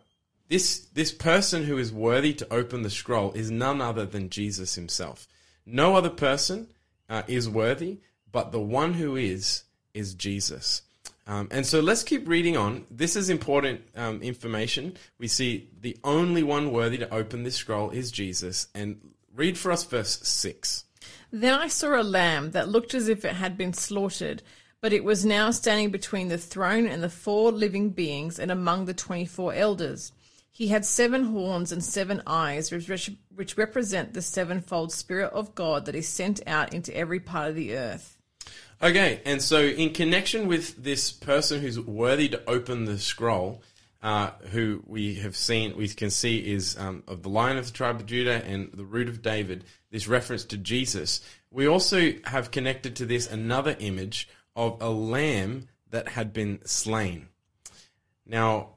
this 0.49 0.80
this 0.94 1.12
person 1.12 1.64
who 1.64 1.78
is 1.78 1.92
worthy 1.92 2.35
to 2.35 2.52
open 2.52 2.82
the 2.82 2.90
scroll 2.90 3.32
is 3.32 3.50
none 3.50 3.80
other 3.80 4.04
than 4.06 4.30
Jesus 4.30 4.75
himself. 4.75 5.26
No 5.66 5.97
other 5.97 6.11
person 6.11 6.68
uh, 7.09 7.23
is 7.26 7.49
worthy, 7.49 7.99
but 8.30 8.52
the 8.52 8.61
one 8.61 8.94
who 8.94 9.16
is 9.16 9.64
is 9.94 10.14
Jesus. 10.14 10.82
Um, 11.30 11.46
and 11.52 11.64
so 11.64 11.78
let's 11.78 12.02
keep 12.02 12.26
reading 12.26 12.56
on. 12.56 12.87
This 12.90 13.14
is 13.14 13.30
important 13.30 13.82
um, 13.94 14.20
information. 14.20 14.96
We 15.16 15.28
see 15.28 15.70
the 15.80 15.96
only 16.02 16.42
one 16.42 16.72
worthy 16.72 16.99
to 16.99 17.14
open 17.14 17.44
this 17.44 17.54
scroll 17.54 17.90
is 17.90 18.10
Jesus. 18.10 18.66
And 18.75 19.12
read 19.32 19.56
for 19.56 19.70
us 19.70 19.84
verse 19.84 20.18
6. 20.26 20.87
Then 21.30 21.54
I 21.54 21.68
saw 21.68 22.00
a 22.00 22.02
lamb 22.02 22.50
that 22.50 22.68
looked 22.68 22.94
as 22.94 23.06
if 23.06 23.25
it 23.25 23.34
had 23.34 23.56
been 23.56 23.72
slaughtered, 23.72 24.42
but 24.80 24.92
it 24.92 25.04
was 25.04 25.25
now 25.25 25.52
standing 25.52 25.92
between 25.92 26.26
the 26.26 26.37
throne 26.37 26.88
and 26.88 27.00
the 27.00 27.08
four 27.08 27.52
living 27.52 27.90
beings 27.90 28.40
and 28.40 28.50
among 28.50 28.87
the 28.87 28.94
twenty 28.94 29.25
four 29.25 29.54
elders. 29.54 30.10
He 30.50 30.66
had 30.66 30.84
seven 30.84 31.26
horns 31.26 31.70
and 31.70 31.84
seven 31.84 32.22
eyes, 32.26 32.72
which 32.72 33.56
represent 33.56 34.14
the 34.14 34.22
sevenfold 34.22 34.90
Spirit 34.90 35.32
of 35.32 35.54
God 35.54 35.87
that 35.87 35.94
is 35.94 36.08
sent 36.08 36.40
out 36.49 36.75
into 36.75 36.94
every 36.96 37.20
part 37.20 37.50
of 37.50 37.54
the 37.54 37.76
earth. 37.76 38.18
Okay, 38.82 39.20
and 39.26 39.42
so 39.42 39.60
in 39.60 39.92
connection 39.92 40.49
with 40.49 40.82
this 40.82 41.12
person 41.12 41.60
who's 41.60 41.78
worthy 41.78 42.30
to 42.30 42.42
open 42.49 42.87
the 42.87 42.99
scroll, 42.99 43.62
uh, 44.02 44.30
who 44.52 44.82
we 44.87 45.16
have 45.16 45.37
seen, 45.37 45.76
we 45.76 45.87
can 45.88 46.08
see 46.08 46.38
is 46.38 46.78
um, 46.78 47.02
of 47.06 47.22
the 47.22 47.28
line 47.28 47.58
of 47.58 47.66
the 47.66 47.72
tribe 47.72 47.96
of 48.00 48.06
Judah 48.06 48.42
and 48.46 48.70
the 48.72 48.84
root 48.84 49.08
of 49.08 49.20
David, 49.20 49.64
this 49.90 50.08
reference 50.08 50.46
to 50.46 50.56
Jesus. 50.56 51.20
We 51.50 51.68
also 51.68 52.12
have 52.25 52.50
connected 52.50 52.96
to 52.96 53.06
this 53.06 53.30
another 53.30 53.76
image 53.78 54.28
of 54.56 54.80
a 54.80 54.88
lamb 54.88 55.68
that 55.90 56.08
had 56.08 56.32
been 56.32 56.60
slain. 56.64 57.28
Now, 58.25 58.76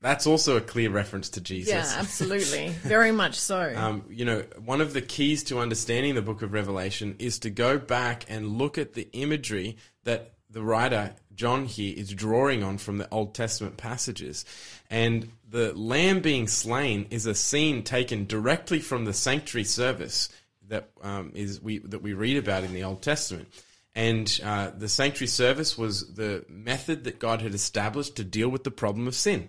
that's 0.00 0.26
also 0.26 0.56
a 0.56 0.60
clear 0.60 0.90
reference 0.90 1.28
to 1.30 1.40
Jesus. 1.40 1.72
Yeah, 1.72 2.00
absolutely. 2.00 2.68
Very 2.82 3.12
much 3.12 3.34
so. 3.38 3.58
Um, 3.78 4.04
you 4.08 4.24
know, 4.24 4.44
one 4.64 4.80
of 4.80 4.92
the 4.92 5.00
keys 5.00 5.44
to 5.44 5.58
understanding 5.58 6.14
the 6.14 6.22
book 6.22 6.42
of 6.42 6.52
Revelation 6.52 7.16
is 7.18 7.38
to 7.40 7.50
go 7.50 7.78
back 7.78 8.24
and 8.28 8.58
look 8.58 8.76
at 8.76 8.94
the 8.94 9.08
imagery 9.12 9.76
that 10.04 10.34
the 10.50 10.62
writer, 10.62 11.14
John, 11.34 11.66
here 11.66 11.94
is 11.96 12.12
drawing 12.12 12.62
on 12.62 12.78
from 12.78 12.98
the 12.98 13.08
Old 13.10 13.34
Testament 13.34 13.76
passages. 13.76 14.44
And 14.90 15.30
the 15.48 15.72
lamb 15.74 16.20
being 16.20 16.48
slain 16.48 17.06
is 17.10 17.26
a 17.26 17.34
scene 17.34 17.82
taken 17.82 18.26
directly 18.26 18.80
from 18.80 19.04
the 19.04 19.12
sanctuary 19.12 19.64
service 19.64 20.28
that 20.68 20.90
um, 21.02 21.32
is 21.34 21.60
we 21.60 21.78
that 21.78 22.02
we 22.02 22.12
read 22.12 22.36
about 22.36 22.64
in 22.64 22.72
the 22.72 22.84
Old 22.84 23.02
Testament. 23.02 23.48
And 23.94 24.40
uh, 24.44 24.70
the 24.76 24.88
sanctuary 24.88 25.28
service 25.28 25.76
was 25.76 26.14
the 26.14 26.44
method 26.48 27.04
that 27.04 27.18
God 27.18 27.42
had 27.42 27.54
established 27.54 28.16
to 28.16 28.24
deal 28.24 28.48
with 28.48 28.64
the 28.64 28.70
problem 28.70 29.08
of 29.08 29.14
sin. 29.14 29.48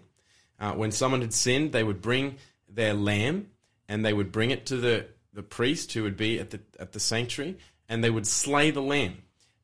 Uh, 0.60 0.74
when 0.74 0.92
someone 0.92 1.22
had 1.22 1.34
sinned, 1.34 1.72
they 1.72 1.84
would 1.84 2.02
bring 2.02 2.36
their 2.68 2.94
lamb 2.94 3.48
and 3.88 4.06
they 4.06 4.14
would 4.14 4.32
bring 4.32 4.52
it 4.52 4.66
to 4.68 4.78
the, 4.78 5.08
the 5.34 5.44
priest 5.44 5.94
who 5.94 6.04
would 6.04 6.18
be 6.18 6.40
at 6.40 6.52
the, 6.52 6.60
at 6.80 6.92
the 6.92 7.00
sanctuary 7.00 7.58
and 7.88 8.04
they 8.04 8.10
would 8.10 8.28
slay 8.28 8.72
the 8.72 8.82
lamb, 8.82 9.18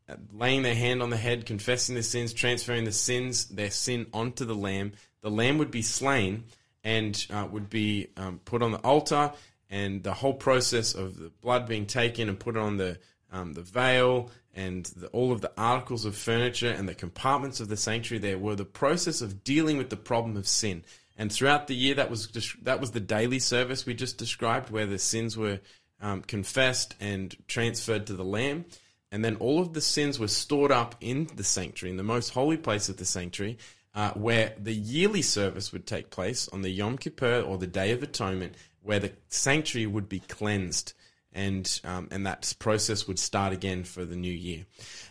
uh, 0.10 0.16
laying 0.34 0.64
their 0.64 0.76
hand 0.76 1.02
on 1.02 1.10
the 1.10 1.18
head, 1.18 1.46
confessing 1.46 1.96
their 1.96 2.04
sins, 2.04 2.34
transferring 2.34 2.86
the 2.86 2.92
sins, 2.92 3.46
their 3.46 3.72
sin 3.72 4.08
onto 4.14 4.46
the 4.46 4.56
lamb. 4.56 4.94
The 5.22 5.30
lamb 5.30 5.58
would 5.60 5.72
be 5.72 5.84
slain 5.84 6.46
and 6.84 7.26
uh, 7.32 7.48
would 7.52 7.70
be 7.70 8.08
um, 8.18 8.40
put 8.46 8.62
on 8.62 8.72
the 8.72 8.78
altar, 8.80 9.32
and 9.70 10.04
the 10.04 10.14
whole 10.14 10.36
process 10.36 10.94
of 10.94 11.18
the 11.18 11.30
blood 11.42 11.68
being 11.68 11.88
taken 11.88 12.30
and 12.30 12.40
put 12.40 12.56
on 12.56 12.78
the 12.78 13.00
um, 13.32 13.54
the 13.54 13.64
veil 13.64 14.30
and 14.56 14.86
the, 14.86 15.08
all 15.08 15.32
of 15.32 15.42
the 15.42 15.52
articles 15.58 16.06
of 16.06 16.16
furniture 16.16 16.72
and 16.72 16.88
the 16.88 16.96
compartments 16.96 17.60
of 17.60 17.68
the 17.68 17.78
sanctuary 17.78 18.20
there 18.20 18.38
were 18.38 18.56
the 18.56 18.66
process 18.66 19.22
of 19.22 19.44
dealing 19.44 19.78
with 19.78 19.90
the 19.90 19.98
problem 19.98 20.38
of 20.38 20.48
sin. 20.48 20.84
And 21.18 21.32
throughout 21.32 21.68
the 21.68 21.76
year, 21.76 21.96
that 21.96 22.10
was 22.10 22.28
that 22.64 22.82
was 22.82 22.92
the 22.92 23.00
daily 23.00 23.40
service 23.40 23.86
we 23.86 23.94
just 23.94 24.18
described, 24.18 24.70
where 24.70 24.86
the 24.86 25.00
sins 25.00 25.38
were 25.38 25.60
um, 26.02 26.22
confessed 26.22 26.96
and 27.00 27.36
transferred 27.48 28.08
to 28.08 28.14
the 28.14 28.26
Lamb, 28.26 28.66
and 29.12 29.24
then 29.24 29.38
all 29.38 29.62
of 29.62 29.74
the 29.74 29.82
sins 29.82 30.20
were 30.20 30.28
stored 30.28 30.72
up 30.72 30.96
in 31.00 31.30
the 31.36 31.44
sanctuary, 31.44 31.92
in 31.92 31.98
the 31.98 32.04
most 32.04 32.30
holy 32.30 32.58
place 32.58 32.90
of 32.90 32.98
the 32.98 33.06
sanctuary, 33.06 33.58
uh, 33.94 34.12
where 34.12 34.54
the 34.60 34.74
yearly 34.74 35.22
service 35.22 35.72
would 35.72 35.88
take 35.88 36.10
place 36.10 36.50
on 36.50 36.64
the 36.64 36.70
Yom 36.70 36.98
Kippur 36.98 37.42
or 37.42 37.58
the 37.58 37.68
Day 37.68 37.92
of 37.92 38.04
Atonement, 38.04 38.56
where 38.82 39.00
the 39.00 39.14
sanctuary 39.30 39.88
would 39.88 40.10
be 40.10 40.20
cleansed 40.20 40.94
and 41.36 41.82
um, 41.84 42.08
and 42.10 42.26
that 42.26 42.56
process 42.58 43.08
would 43.08 43.20
start 43.20 43.54
again 43.54 43.84
for 43.84 44.06
the 44.06 44.16
new 44.16 44.32
year. 44.32 44.66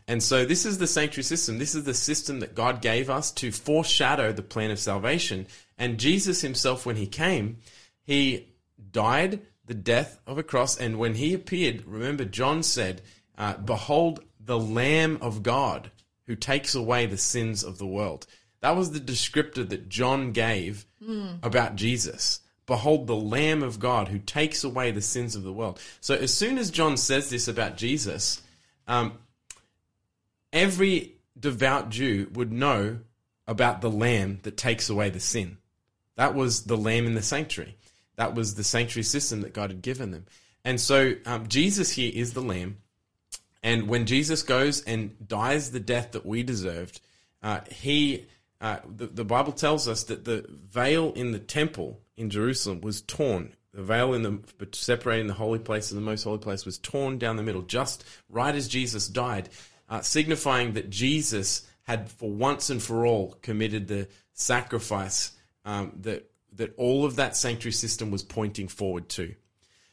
And 0.09 0.23
so 0.23 0.45
this 0.45 0.67
is 0.67 0.79
the 0.79 0.87
sanctuary 0.87 1.23
system. 1.23 1.59
This 1.59 1.75
is 1.75 1.85
the 1.85 1.95
system 1.95 2.41
that 2.41 2.55
God 2.55 2.83
gave 2.83 3.09
us 3.09 3.31
to 3.33 3.53
foreshadow 3.53 4.33
the 4.33 4.43
plan 4.43 4.71
of 4.71 4.79
salvation. 4.79 5.47
And 5.79 5.99
Jesus 5.99 6.41
himself, 6.41 6.85
when 6.85 6.97
he 6.97 7.07
came, 7.07 7.59
he 8.03 8.49
died 8.91 9.41
the 9.67 9.75
death 9.75 10.19
of 10.27 10.39
a 10.39 10.43
cross. 10.43 10.77
And 10.77 10.99
when 10.99 11.15
he 11.15 11.35
appeared, 11.35 11.85
remember, 11.87 12.25
John 12.25 12.63
said, 12.63 13.03
uh, 13.39 13.57
"Behold, 13.59 14.25
the 14.41 14.59
Lamb 14.59 15.19
of 15.21 15.43
God 15.43 15.91
who 16.27 16.35
takes 16.35 16.75
away 16.75 17.07
the 17.07 17.19
sins 17.19 17.63
of 17.63 17.79
the 17.79 17.87
world." 17.87 18.27
That 18.61 18.77
was 18.77 18.93
the 18.93 19.01
descriptor 19.01 19.69
that 19.69 19.91
John 19.91 20.33
gave 20.33 20.87
about 21.43 21.77
Jesus. 21.77 22.41
Behold 22.67 23.07
the 23.07 23.17
Lamb 23.17 23.63
of 23.63 23.79
God 23.79 24.09
who 24.09 24.19
takes 24.19 24.65
away 24.65 24.91
the 24.91 25.03
sins 25.03 25.37
of 25.37 25.43
the 25.43 25.53
world. 25.53 25.79
So 26.01 26.15
as 26.15 26.33
soon 26.33 26.59
as 26.59 26.71
John 26.71 26.97
says 26.97 27.31
this 27.31 27.49
about 27.49 27.77
Jesus, 27.77 28.43
um, 28.89 29.19
every 30.53 31.15
devout 31.39 31.91
Jew 31.91 32.31
would 32.33 32.53
know 32.53 33.01
about 33.47 33.81
the 33.81 33.91
Lamb 33.91 34.41
that 34.45 34.57
takes 34.57 34.89
away 34.89 35.11
the 35.11 35.21
sin. 35.21 35.59
That 36.17 36.35
was 36.35 36.65
the 36.65 36.77
Lamb 36.77 37.07
in 37.07 37.15
the 37.15 37.23
sanctuary. 37.23 37.77
That 38.17 38.35
was 38.35 38.55
the 38.55 38.65
sanctuary 38.65 39.05
system 39.05 39.43
that 39.43 39.53
God 39.53 39.71
had 39.71 39.83
given 39.83 40.11
them. 40.11 40.27
And 40.65 40.81
so 40.81 41.15
um, 41.27 41.49
Jesus 41.49 41.91
here 41.91 42.13
is 42.15 42.33
the 42.33 42.41
Lamb. 42.41 42.79
And 43.63 43.89
when 43.89 44.07
Jesus 44.07 44.43
goes 44.43 44.83
and 44.83 45.17
dies 45.27 45.71
the 45.71 45.81
death 45.81 46.13
that 46.13 46.25
we 46.25 46.43
deserved, 46.43 47.01
uh, 47.43 47.61
he 47.71 48.27
uh, 48.61 48.79
the, 48.97 49.07
the 49.07 49.25
Bible 49.25 49.53
tells 49.53 49.89
us 49.89 50.05
that 50.05 50.25
the 50.25 50.47
veil 50.49 51.13
in 51.13 51.33
the 51.33 51.39
temple 51.39 52.01
in 52.17 52.31
Jerusalem 52.31 52.81
was 52.81 53.03
torn. 53.03 53.55
The 53.73 53.83
veil 53.83 54.15
in 54.15 54.23
the 54.23 54.39
separating 54.73 55.27
the 55.27 55.35
holy 55.35 55.59
place 55.59 55.91
and 55.91 56.01
the 56.01 56.05
most 56.05 56.23
holy 56.23 56.39
place 56.39 56.65
was 56.65 56.79
torn 56.79 57.19
down 57.19 57.37
the 57.37 57.43
middle, 57.43 57.63
just 57.63 58.05
right 58.29 58.55
as 58.55 58.69
Jesus 58.69 59.09
died, 59.09 59.49
uh, 59.89 60.01
signifying 60.01 60.75
that 60.75 60.91
Jesus 60.91 61.67
had, 61.83 62.11
for 62.11 62.31
once 62.31 62.71
and 62.71 62.83
for 62.83 63.05
all, 63.05 63.37
committed 63.43 63.89
the 63.89 64.09
sacrifice 64.33 65.33
um, 65.65 65.93
that 66.03 66.31
that 66.57 66.73
all 66.77 67.05
of 67.05 67.17
that 67.17 67.37
sanctuary 67.37 67.73
system 67.73 68.13
was 68.13 68.23
pointing 68.23 68.69
forward 68.69 69.09
to. 69.09 69.35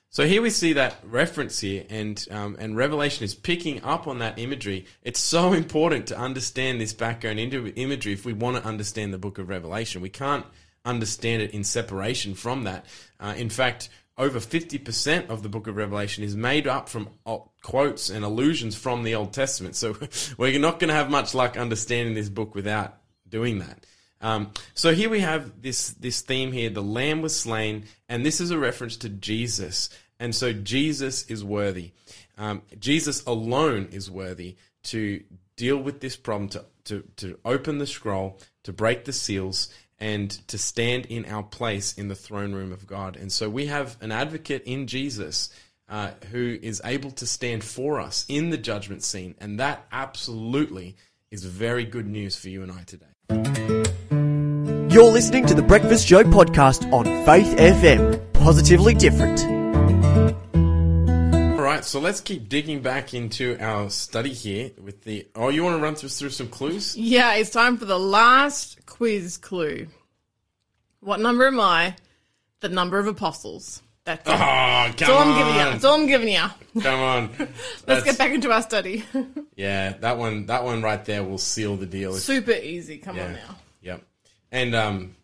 So 0.09 0.27
here 0.27 0.41
we 0.41 0.49
see 0.49 0.73
that 0.73 0.97
reference 1.03 1.59
here, 1.61 1.85
and 1.89 2.23
um, 2.29 2.57
and 2.59 2.75
Revelation 2.75 3.23
is 3.23 3.33
picking 3.33 3.81
up 3.81 4.07
on 4.07 4.19
that 4.19 4.37
imagery. 4.37 4.85
It's 5.03 5.21
so 5.21 5.53
important 5.53 6.07
to 6.07 6.17
understand 6.17 6.81
this 6.81 6.93
background 6.93 7.39
imagery 7.39 8.13
if 8.13 8.25
we 8.25 8.33
want 8.33 8.57
to 8.57 8.65
understand 8.67 9.13
the 9.13 9.17
book 9.17 9.37
of 9.37 9.47
Revelation. 9.47 10.01
We 10.01 10.09
can't 10.09 10.45
understand 10.85 11.41
it 11.41 11.51
in 11.51 11.63
separation 11.63 12.33
from 12.35 12.63
that. 12.63 12.85
Uh, 13.19 13.33
in 13.37 13.49
fact, 13.49 13.89
over 14.17 14.39
50% 14.39 15.29
of 15.29 15.41
the 15.41 15.49
book 15.49 15.67
of 15.67 15.75
Revelation 15.75 16.23
is 16.23 16.35
made 16.35 16.67
up 16.67 16.89
from 16.89 17.09
quotes 17.61 18.09
and 18.09 18.23
allusions 18.23 18.75
from 18.75 19.03
the 19.03 19.15
Old 19.15 19.33
Testament. 19.33 19.75
So 19.81 19.95
we're 20.37 20.59
not 20.59 20.79
going 20.79 20.89
to 20.89 20.93
have 20.93 21.09
much 21.09 21.33
luck 21.33 21.57
understanding 21.57 22.13
this 22.13 22.29
book 22.29 22.53
without 22.53 22.97
doing 23.27 23.59
that. 23.59 23.85
Um, 24.21 24.51
so 24.75 24.93
here 24.93 25.09
we 25.09 25.21
have 25.21 25.61
this 25.61 25.89
this 25.89 26.21
theme 26.21 26.51
here: 26.51 26.69
the 26.69 26.83
Lamb 26.83 27.23
was 27.23 27.35
slain, 27.35 27.85
and 28.07 28.23
this 28.23 28.39
is 28.39 28.51
a 28.51 28.59
reference 28.59 28.97
to 28.97 29.09
Jesus. 29.09 29.89
And 30.19 30.35
so 30.35 30.53
Jesus 30.53 31.23
is 31.23 31.43
worthy. 31.43 31.93
Um, 32.37 32.61
Jesus 32.79 33.25
alone 33.25 33.89
is 33.91 34.11
worthy 34.11 34.57
to 34.83 35.23
deal 35.55 35.77
with 35.77 35.99
this 35.99 36.15
problem, 36.15 36.49
to, 36.49 36.65
to 36.85 37.03
to 37.17 37.39
open 37.43 37.79
the 37.79 37.87
scroll, 37.87 38.39
to 38.63 38.71
break 38.71 39.05
the 39.05 39.13
seals, 39.13 39.69
and 40.01 40.29
to 40.49 40.57
stand 40.57 41.05
in 41.05 41.25
our 41.25 41.43
place 41.43 41.93
in 41.93 42.09
the 42.09 42.15
throne 42.15 42.51
room 42.51 42.73
of 42.73 42.85
God. 42.85 43.15
And 43.15 43.31
so 43.31 43.49
we 43.49 43.67
have 43.67 43.95
an 44.01 44.11
advocate 44.11 44.63
in 44.65 44.87
Jesus. 44.87 45.49
Uh, 45.87 46.11
who 46.31 46.57
is 46.61 46.81
able 46.85 47.11
to 47.11 47.27
stand 47.27 47.65
for 47.65 47.99
us 47.99 48.25
in 48.29 48.49
the 48.49 48.57
judgment 48.57 49.03
scene, 49.03 49.35
and 49.41 49.59
that 49.59 49.85
absolutely 49.91 50.95
is 51.31 51.43
very 51.43 51.83
good 51.83 52.07
news 52.07 52.33
for 52.37 52.47
you 52.47 52.63
and 52.63 52.71
I 52.71 52.83
today. 52.83 53.07
You're 54.91 55.11
listening 55.11 55.45
to 55.47 55.53
the 55.53 55.63
Breakfast 55.63 56.07
Show 56.07 56.23
podcast 56.23 56.91
on 56.91 57.05
Faith 57.25 57.57
FM. 57.57 58.33
Positively 58.33 58.93
different. 58.93 59.39
Right, 61.81 61.87
so 61.87 61.99
let's 61.99 62.21
keep 62.21 62.47
digging 62.47 62.83
back 62.83 63.15
into 63.15 63.57
our 63.59 63.89
study 63.89 64.33
here 64.33 64.69
with 64.79 65.03
the. 65.03 65.25
Oh, 65.33 65.49
you 65.49 65.63
want 65.63 65.77
to 65.77 65.81
run 65.81 65.95
through, 65.95 66.09
through 66.09 66.29
some 66.29 66.47
clues? 66.47 66.95
Yeah, 66.95 67.33
it's 67.33 67.49
time 67.49 67.77
for 67.77 67.85
the 67.85 67.97
last 67.97 68.85
quiz 68.85 69.39
clue. 69.39 69.87
What 70.99 71.19
number 71.19 71.47
am 71.47 71.59
I? 71.59 71.95
The 72.59 72.69
number 72.69 72.99
of 72.99 73.07
apostles. 73.07 73.81
That's 74.03 74.29
it. 74.29 74.31
Oh, 74.31 74.35
come 74.35 74.93
That's 74.95 75.09
all 75.09 75.21
I'm 75.21 75.37
giving 75.39 75.53
you. 75.55 75.59
That's 75.59 75.83
all 75.83 75.93
I'm 75.95 76.05
giving 76.05 76.27
you. 76.27 76.81
Come 76.83 76.99
on. 76.99 77.29
Let's 77.39 77.81
That's- 77.81 78.03
get 78.03 78.17
back 78.19 78.31
into 78.31 78.51
our 78.51 78.61
study. 78.61 79.03
Yeah, 79.55 79.93
that 79.97 80.17
one. 80.17 80.45
That 80.47 80.63
one 80.63 80.81
right 80.81 81.03
there 81.03 81.23
will 81.23 81.37
seal 81.37 81.77
the 81.77 81.85
deal. 81.85 82.13
Super 82.13 82.51
easy. 82.51 82.97
Come 82.97 83.19
on 83.19 83.31
yeah. 83.31 83.33
now. 83.33 83.57
Yep. 83.81 84.03
And 84.51 84.75
um, 84.75 85.15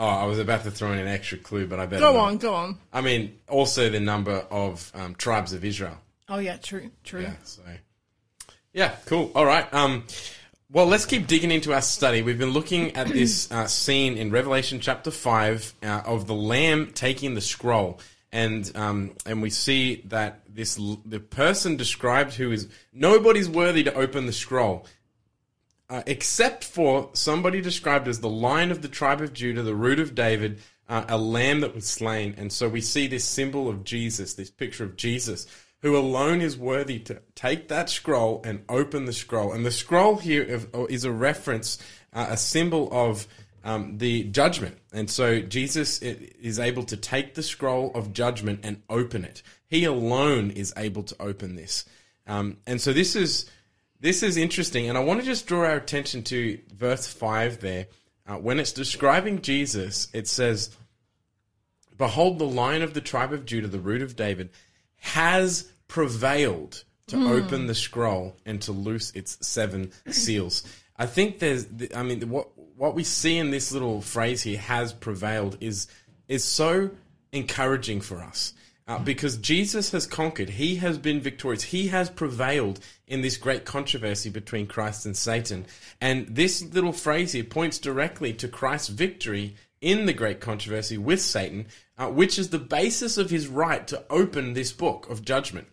oh, 0.00 0.06
I 0.06 0.24
was 0.24 0.38
about 0.38 0.64
to 0.64 0.70
throw 0.70 0.92
in 0.92 0.98
an 0.98 1.06
extra 1.06 1.38
clue, 1.38 1.66
but 1.66 1.78
I 1.78 1.86
better. 1.86 2.00
Go 2.00 2.14
not. 2.14 2.20
on, 2.20 2.38
go 2.38 2.54
on. 2.54 2.78
I 2.92 3.02
mean, 3.02 3.38
also 3.48 3.90
the 3.90 4.00
number 4.00 4.44
of 4.50 4.90
um, 4.94 5.14
tribes 5.14 5.52
of 5.52 5.64
Israel. 5.64 5.98
Oh 6.28 6.38
yeah, 6.38 6.56
true, 6.56 6.90
true. 7.04 7.22
Yeah. 7.22 7.34
So, 7.44 7.62
yeah, 8.72 8.94
cool. 9.06 9.30
All 9.34 9.44
right. 9.44 9.72
Um, 9.72 10.04
well, 10.72 10.86
let's 10.86 11.04
keep 11.04 11.26
digging 11.26 11.50
into 11.50 11.72
our 11.72 11.82
study. 11.82 12.22
We've 12.22 12.38
been 12.38 12.50
looking 12.50 12.96
at 12.96 13.08
this 13.12 13.50
uh, 13.52 13.66
scene 13.66 14.16
in 14.16 14.30
Revelation 14.30 14.80
chapter 14.80 15.10
five 15.10 15.72
uh, 15.82 16.02
of 16.06 16.26
the 16.26 16.34
Lamb 16.34 16.92
taking 16.94 17.34
the 17.34 17.40
scroll, 17.40 18.00
and 18.32 18.70
um, 18.74 19.12
and 19.26 19.42
we 19.42 19.50
see 19.50 20.02
that 20.06 20.40
this 20.48 20.80
the 21.04 21.20
person 21.20 21.76
described 21.76 22.34
who 22.34 22.50
is 22.52 22.68
nobody's 22.92 23.48
worthy 23.48 23.84
to 23.84 23.94
open 23.94 24.26
the 24.26 24.32
scroll. 24.32 24.86
Uh, 25.90 26.04
except 26.06 26.62
for 26.62 27.10
somebody 27.14 27.60
described 27.60 28.06
as 28.06 28.20
the 28.20 28.28
lion 28.28 28.70
of 28.70 28.80
the 28.80 28.88
tribe 28.88 29.20
of 29.20 29.32
Judah, 29.32 29.62
the 29.62 29.74
root 29.74 29.98
of 29.98 30.14
David, 30.14 30.60
uh, 30.88 31.04
a 31.08 31.18
lamb 31.18 31.60
that 31.62 31.74
was 31.74 31.84
slain. 31.84 32.32
And 32.38 32.52
so 32.52 32.68
we 32.68 32.80
see 32.80 33.08
this 33.08 33.24
symbol 33.24 33.68
of 33.68 33.82
Jesus, 33.82 34.34
this 34.34 34.52
picture 34.52 34.84
of 34.84 34.94
Jesus, 34.94 35.48
who 35.82 35.96
alone 35.96 36.42
is 36.42 36.56
worthy 36.56 37.00
to 37.00 37.20
take 37.34 37.66
that 37.68 37.90
scroll 37.90 38.40
and 38.44 38.62
open 38.68 39.04
the 39.04 39.12
scroll. 39.12 39.52
And 39.52 39.66
the 39.66 39.72
scroll 39.72 40.16
here 40.16 40.62
is 40.88 41.04
a 41.04 41.10
reference, 41.10 41.78
uh, 42.12 42.28
a 42.30 42.36
symbol 42.36 42.88
of 42.92 43.26
um, 43.64 43.98
the 43.98 44.24
judgment. 44.24 44.78
And 44.92 45.10
so 45.10 45.40
Jesus 45.40 46.00
is 46.02 46.60
able 46.60 46.84
to 46.84 46.96
take 46.96 47.34
the 47.34 47.42
scroll 47.42 47.90
of 47.96 48.12
judgment 48.12 48.60
and 48.62 48.82
open 48.88 49.24
it. 49.24 49.42
He 49.66 49.84
alone 49.84 50.52
is 50.52 50.72
able 50.76 51.02
to 51.02 51.16
open 51.20 51.56
this. 51.56 51.84
Um, 52.28 52.58
and 52.64 52.80
so 52.80 52.92
this 52.92 53.16
is 53.16 53.50
this 54.00 54.22
is 54.22 54.36
interesting, 54.36 54.88
and 54.88 54.96
I 54.96 55.02
want 55.02 55.20
to 55.20 55.26
just 55.26 55.46
draw 55.46 55.66
our 55.66 55.76
attention 55.76 56.22
to 56.24 56.58
verse 56.74 57.06
5 57.12 57.60
there. 57.60 57.86
Uh, 58.26 58.36
when 58.36 58.58
it's 58.58 58.72
describing 58.72 59.42
Jesus, 59.42 60.08
it 60.12 60.26
says, 60.26 60.76
Behold, 61.98 62.38
the 62.38 62.46
lion 62.46 62.82
of 62.82 62.94
the 62.94 63.00
tribe 63.00 63.32
of 63.32 63.44
Judah, 63.44 63.68
the 63.68 63.78
root 63.78 64.00
of 64.00 64.16
David, 64.16 64.50
has 64.96 65.70
prevailed 65.86 66.84
to 67.08 67.28
open 67.28 67.66
the 67.66 67.74
scroll 67.74 68.36
and 68.46 68.62
to 68.62 68.72
loose 68.72 69.10
its 69.10 69.44
seven 69.46 69.90
seals. 70.08 70.62
I 70.96 71.06
think 71.06 71.40
there's, 71.40 71.66
I 71.94 72.02
mean, 72.02 72.28
what 72.30 72.48
what 72.76 72.94
we 72.94 73.04
see 73.04 73.36
in 73.36 73.50
this 73.50 73.72
little 73.72 74.00
phrase 74.00 74.42
here, 74.42 74.58
has 74.58 74.92
prevailed, 74.92 75.58
is 75.60 75.88
is 76.28 76.44
so 76.44 76.90
encouraging 77.32 78.00
for 78.00 78.20
us. 78.22 78.54
Uh, 78.90 78.98
because 78.98 79.36
Jesus 79.36 79.92
has 79.92 80.04
conquered. 80.04 80.48
He 80.48 80.74
has 80.76 80.98
been 80.98 81.20
victorious. 81.20 81.62
He 81.62 81.86
has 81.88 82.10
prevailed 82.10 82.80
in 83.06 83.20
this 83.20 83.36
great 83.36 83.64
controversy 83.64 84.30
between 84.30 84.66
Christ 84.66 85.06
and 85.06 85.16
Satan. 85.16 85.66
And 86.00 86.26
this 86.26 86.60
little 86.60 86.92
phrase 86.92 87.30
here 87.30 87.44
points 87.44 87.78
directly 87.78 88.32
to 88.32 88.48
Christ's 88.48 88.88
victory 88.88 89.54
in 89.80 90.06
the 90.06 90.12
great 90.12 90.40
controversy 90.40 90.98
with 90.98 91.20
Satan, 91.20 91.66
uh, 91.98 92.08
which 92.08 92.36
is 92.36 92.50
the 92.50 92.58
basis 92.58 93.16
of 93.16 93.30
his 93.30 93.46
right 93.46 93.86
to 93.86 94.02
open 94.10 94.54
this 94.54 94.72
book 94.72 95.08
of 95.08 95.24
judgment. 95.24 95.68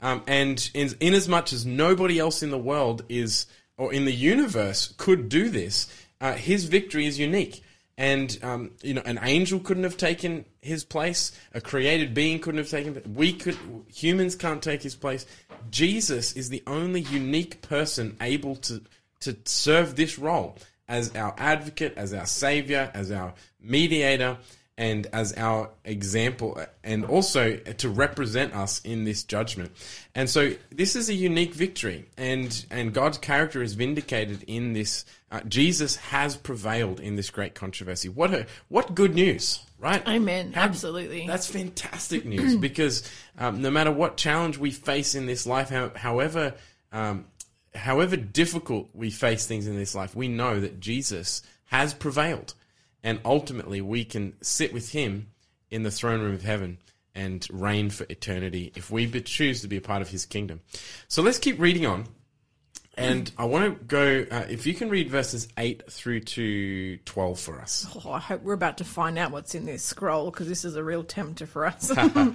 Um, 0.00 0.22
and 0.26 0.70
in, 0.72 0.94
in 0.98 1.12
as 1.12 1.28
much 1.28 1.52
as 1.52 1.66
nobody 1.66 2.18
else 2.18 2.42
in 2.42 2.50
the 2.50 2.56
world 2.56 3.04
is, 3.10 3.44
or 3.76 3.92
in 3.92 4.06
the 4.06 4.14
universe 4.14 4.94
could 4.96 5.28
do 5.28 5.50
this, 5.50 5.94
uh, 6.22 6.32
his 6.32 6.64
victory 6.64 7.04
is 7.04 7.18
unique. 7.18 7.62
And 7.98 8.38
um, 8.42 8.70
you 8.82 8.94
know, 8.94 9.02
an 9.04 9.18
angel 9.22 9.60
couldn't 9.60 9.84
have 9.84 9.96
taken 9.96 10.44
his 10.60 10.84
place. 10.84 11.32
A 11.52 11.60
created 11.60 12.14
being 12.14 12.38
couldn't 12.38 12.58
have 12.58 12.70
taken. 12.70 13.00
We 13.14 13.32
could. 13.34 13.58
Humans 13.94 14.36
can't 14.36 14.62
take 14.62 14.82
his 14.82 14.94
place. 14.94 15.26
Jesus 15.70 16.32
is 16.32 16.48
the 16.48 16.62
only 16.66 17.02
unique 17.02 17.60
person 17.62 18.16
able 18.20 18.56
to 18.56 18.82
to 19.20 19.36
serve 19.44 19.96
this 19.96 20.18
role 20.18 20.56
as 20.88 21.14
our 21.14 21.34
advocate, 21.38 21.94
as 21.96 22.12
our 22.12 22.26
savior, 22.26 22.90
as 22.94 23.10
our 23.10 23.34
mediator, 23.60 24.36
and 24.78 25.06
as 25.12 25.34
our 25.36 25.70
example, 25.84 26.60
and 26.82 27.04
also 27.04 27.56
to 27.56 27.88
represent 27.88 28.54
us 28.54 28.80
in 28.80 29.04
this 29.04 29.22
judgment. 29.22 29.72
And 30.14 30.28
so, 30.30 30.52
this 30.70 30.96
is 30.96 31.08
a 31.08 31.14
unique 31.14 31.54
victory, 31.54 32.06
and 32.16 32.64
and 32.70 32.92
God's 32.92 33.18
character 33.18 33.62
is 33.62 33.74
vindicated 33.74 34.44
in 34.46 34.72
this. 34.72 35.04
Uh, 35.30 35.40
Jesus 35.40 35.96
has 35.96 36.36
prevailed 36.36 37.00
in 37.00 37.16
this 37.16 37.30
great 37.30 37.54
controversy. 37.54 38.08
What 38.08 38.32
a 38.32 38.46
what 38.68 38.94
good 38.94 39.14
news, 39.14 39.60
right? 39.78 40.06
Amen. 40.08 40.52
How- 40.52 40.62
Absolutely. 40.62 41.26
That's 41.26 41.46
fantastic 41.46 42.24
news 42.24 42.56
because 42.60 43.02
um, 43.38 43.62
no 43.62 43.70
matter 43.70 43.92
what 43.92 44.16
challenge 44.16 44.58
we 44.58 44.70
face 44.70 45.14
in 45.14 45.26
this 45.26 45.46
life, 45.46 45.68
how, 45.68 45.90
however 45.94 46.54
um, 46.92 47.26
however 47.74 48.16
difficult 48.16 48.90
we 48.94 49.10
face 49.10 49.46
things 49.46 49.66
in 49.66 49.76
this 49.76 49.94
life, 49.94 50.14
we 50.14 50.28
know 50.28 50.60
that 50.60 50.80
Jesus 50.80 51.42
has 51.66 51.94
prevailed, 51.94 52.54
and 53.02 53.20
ultimately 53.24 53.80
we 53.80 54.04
can 54.04 54.34
sit 54.42 54.72
with 54.72 54.90
Him 54.92 55.28
in 55.70 55.82
the 55.82 55.90
throne 55.90 56.20
room 56.20 56.34
of 56.34 56.42
heaven 56.42 56.78
and 57.14 57.46
reign 57.50 57.90
for 57.90 58.06
eternity 58.08 58.72
if 58.74 58.90
we 58.90 59.06
choose 59.20 59.60
to 59.60 59.68
be 59.68 59.76
a 59.76 59.82
part 59.82 60.02
of 60.02 60.08
His 60.08 60.26
kingdom. 60.26 60.60
So 61.08 61.22
let's 61.22 61.38
keep 61.38 61.60
reading 61.60 61.86
on. 61.86 62.06
And 62.94 63.32
I 63.38 63.46
want 63.46 63.78
to 63.78 63.84
go, 63.84 64.26
uh, 64.30 64.44
if 64.50 64.66
you 64.66 64.74
can 64.74 64.90
read 64.90 65.08
verses 65.08 65.48
8 65.56 65.90
through 65.90 66.20
to 66.20 66.98
12 66.98 67.40
for 67.40 67.58
us. 67.58 67.86
Oh, 68.04 68.12
I 68.12 68.18
hope 68.18 68.42
we're 68.42 68.52
about 68.52 68.78
to 68.78 68.84
find 68.84 69.18
out 69.18 69.30
what's 69.30 69.54
in 69.54 69.64
this 69.64 69.82
scroll 69.82 70.30
because 70.30 70.46
this 70.46 70.62
is 70.62 70.76
a 70.76 70.84
real 70.84 71.02
tempter 71.02 71.46
for 71.46 71.64
us. 71.64 71.90
uh, 71.96 72.34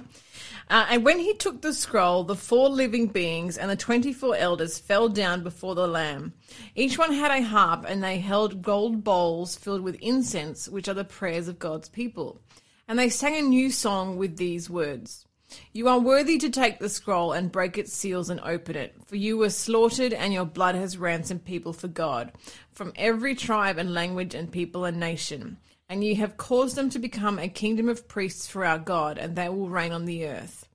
and 0.68 1.04
when 1.04 1.20
he 1.20 1.34
took 1.34 1.62
the 1.62 1.72
scroll, 1.72 2.24
the 2.24 2.34
four 2.34 2.68
living 2.68 3.06
beings 3.06 3.56
and 3.56 3.70
the 3.70 3.76
24 3.76 4.34
elders 4.34 4.80
fell 4.80 5.08
down 5.08 5.44
before 5.44 5.76
the 5.76 5.86
Lamb. 5.86 6.32
Each 6.74 6.98
one 6.98 7.12
had 7.12 7.30
a 7.30 7.42
harp, 7.42 7.84
and 7.86 8.02
they 8.02 8.18
held 8.18 8.60
gold 8.60 9.04
bowls 9.04 9.54
filled 9.54 9.82
with 9.82 9.94
incense, 10.00 10.68
which 10.68 10.88
are 10.88 10.94
the 10.94 11.04
prayers 11.04 11.46
of 11.46 11.60
God's 11.60 11.88
people. 11.88 12.40
And 12.88 12.98
they 12.98 13.10
sang 13.10 13.36
a 13.36 13.42
new 13.42 13.70
song 13.70 14.16
with 14.16 14.38
these 14.38 14.68
words. 14.68 15.27
You 15.72 15.88
are 15.88 15.98
worthy 15.98 16.38
to 16.38 16.50
take 16.50 16.78
the 16.78 16.88
scroll 16.88 17.32
and 17.32 17.52
break 17.52 17.78
its 17.78 17.92
seals 17.92 18.30
and 18.30 18.40
open 18.40 18.76
it, 18.76 18.94
for 19.06 19.16
you 19.16 19.36
were 19.38 19.50
slaughtered, 19.50 20.12
and 20.12 20.32
your 20.32 20.44
blood 20.44 20.74
has 20.74 20.98
ransomed 20.98 21.44
people 21.44 21.72
for 21.72 21.88
God, 21.88 22.32
from 22.72 22.92
every 22.96 23.34
tribe 23.34 23.78
and 23.78 23.94
language 23.94 24.34
and 24.34 24.50
people 24.50 24.84
and 24.84 24.98
nation. 24.98 25.58
And 25.88 26.04
you 26.04 26.16
have 26.16 26.36
caused 26.36 26.76
them 26.76 26.90
to 26.90 26.98
become 26.98 27.38
a 27.38 27.48
kingdom 27.48 27.88
of 27.88 28.08
priests 28.08 28.46
for 28.46 28.64
our 28.64 28.78
God, 28.78 29.18
and 29.18 29.36
they 29.36 29.48
will 29.48 29.68
reign 29.68 29.92
on 29.92 30.04
the 30.04 30.26
earth. 30.26 30.68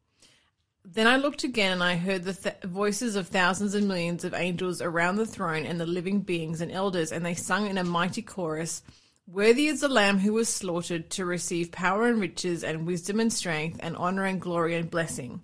Then 0.85 1.07
I 1.07 1.15
looked 1.15 1.43
again, 1.43 1.71
and 1.71 1.83
I 1.83 1.95
heard 1.95 2.23
the 2.23 2.33
th- 2.33 2.61
voices 2.63 3.15
of 3.15 3.27
thousands 3.27 3.73
and 3.73 3.87
millions 3.87 4.25
of 4.25 4.33
angels 4.33 4.81
around 4.81 5.15
the 5.15 5.25
throne 5.25 5.65
and 5.65 5.79
the 5.79 5.85
living 5.85 6.19
beings 6.19 6.59
and 6.61 6.71
elders, 6.71 7.11
and 7.11 7.25
they 7.25 7.35
sung 7.35 7.67
in 7.67 7.77
a 7.77 7.83
mighty 7.83 8.21
chorus. 8.21 8.83
Worthy 9.25 9.67
is 9.67 9.81
the 9.81 9.87
Lamb 9.87 10.19
who 10.19 10.33
was 10.33 10.49
slaughtered 10.49 11.09
to 11.11 11.25
receive 11.25 11.71
power 11.71 12.07
and 12.07 12.19
riches 12.19 12.63
and 12.63 12.85
wisdom 12.85 13.19
and 13.19 13.31
strength 13.31 13.79
and 13.81 13.95
honor 13.95 14.25
and 14.25 14.41
glory 14.41 14.75
and 14.75 14.89
blessing. 14.89 15.41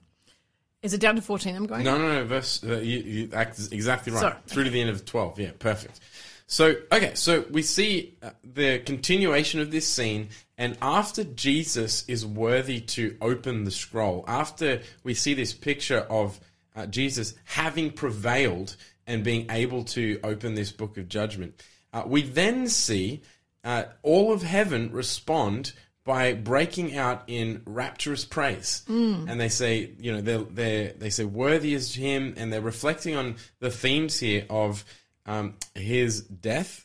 Is 0.82 0.94
it 0.94 1.02
down 1.02 1.16
to 1.16 1.22
14 1.22 1.56
I'm 1.56 1.66
going? 1.66 1.84
No, 1.84 1.98
no, 1.98 2.14
no. 2.14 2.26
Verse, 2.26 2.64
uh, 2.64 2.78
you, 2.78 3.00
you 3.00 3.30
act 3.34 3.60
exactly 3.72 4.12
right. 4.12 4.22
Sorry. 4.22 4.36
Through 4.48 4.66
to 4.66 4.70
the 4.70 4.82
end 4.82 4.90
of 4.90 5.06
12. 5.06 5.40
Yeah, 5.40 5.52
perfect. 5.60 6.00
So, 6.48 6.76
okay, 6.92 7.12
so 7.16 7.46
we 7.52 7.62
see 7.62 8.18
uh, 8.24 8.32
the 8.44 8.80
continuation 8.80 9.60
of 9.60 9.72
this 9.72 9.88
scene, 9.88 10.30
and 10.58 10.78
after 10.82 11.24
Jesus 11.24 12.04
is 12.08 12.26
worthy 12.26 12.82
to 12.82 13.16
open 13.22 13.66
the 13.66 13.72
scroll, 13.72 14.26
after 14.28 14.82
we 15.04 15.14
see 15.14 15.34
this 15.34 15.54
picture 15.54 16.00
of 16.10 16.40
uh, 16.76 16.86
Jesus 16.88 17.36
having 17.44 17.92
prevailed 17.92 18.76
and 19.06 19.24
being 19.24 19.46
able 19.52 19.84
to 19.84 20.20
open 20.24 20.56
this 20.56 20.72
book 20.72 20.98
of 20.98 21.08
judgment, 21.08 21.62
uh, 21.94 22.04
we 22.06 22.24
then 22.24 22.68
see 22.68 23.22
uh, 23.70 23.84
all 24.02 24.34
of 24.34 24.42
heaven 24.42 24.92
respond 24.92 25.74
by 26.04 26.34
breaking 26.34 26.98
out 26.98 27.22
in 27.28 27.62
rapturous 27.68 28.26
praise, 28.26 28.82
and 29.30 29.40
they 29.40 29.50
say, 29.50 29.92
you 30.00 30.12
know, 30.12 30.22
they 30.22 30.38
they 30.38 30.94
they 30.98 31.10
say, 31.12 31.24
"Worthy 31.24 31.76
is 31.76 31.94
Him," 31.94 32.34
and 32.36 32.52
they're 32.52 32.62
reflecting 32.62 33.16
on 33.16 33.36
the 33.60 33.70
themes 33.70 34.20
here 34.20 34.46
of 34.50 34.84
um, 35.28 35.54
His 35.76 36.22
death 36.22 36.84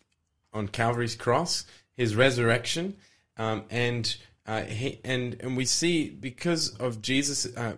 on 0.52 0.68
Calvary's 0.68 1.16
cross, 1.16 1.64
His 1.96 2.14
resurrection, 2.14 2.96
um, 3.38 3.64
and 3.70 4.14
uh, 4.46 4.64
he, 4.64 5.00
and 5.04 5.38
and 5.40 5.56
we 5.56 5.64
see 5.64 6.10
because 6.10 6.76
of 6.76 7.00
Jesus, 7.00 7.46
uh, 7.56 7.76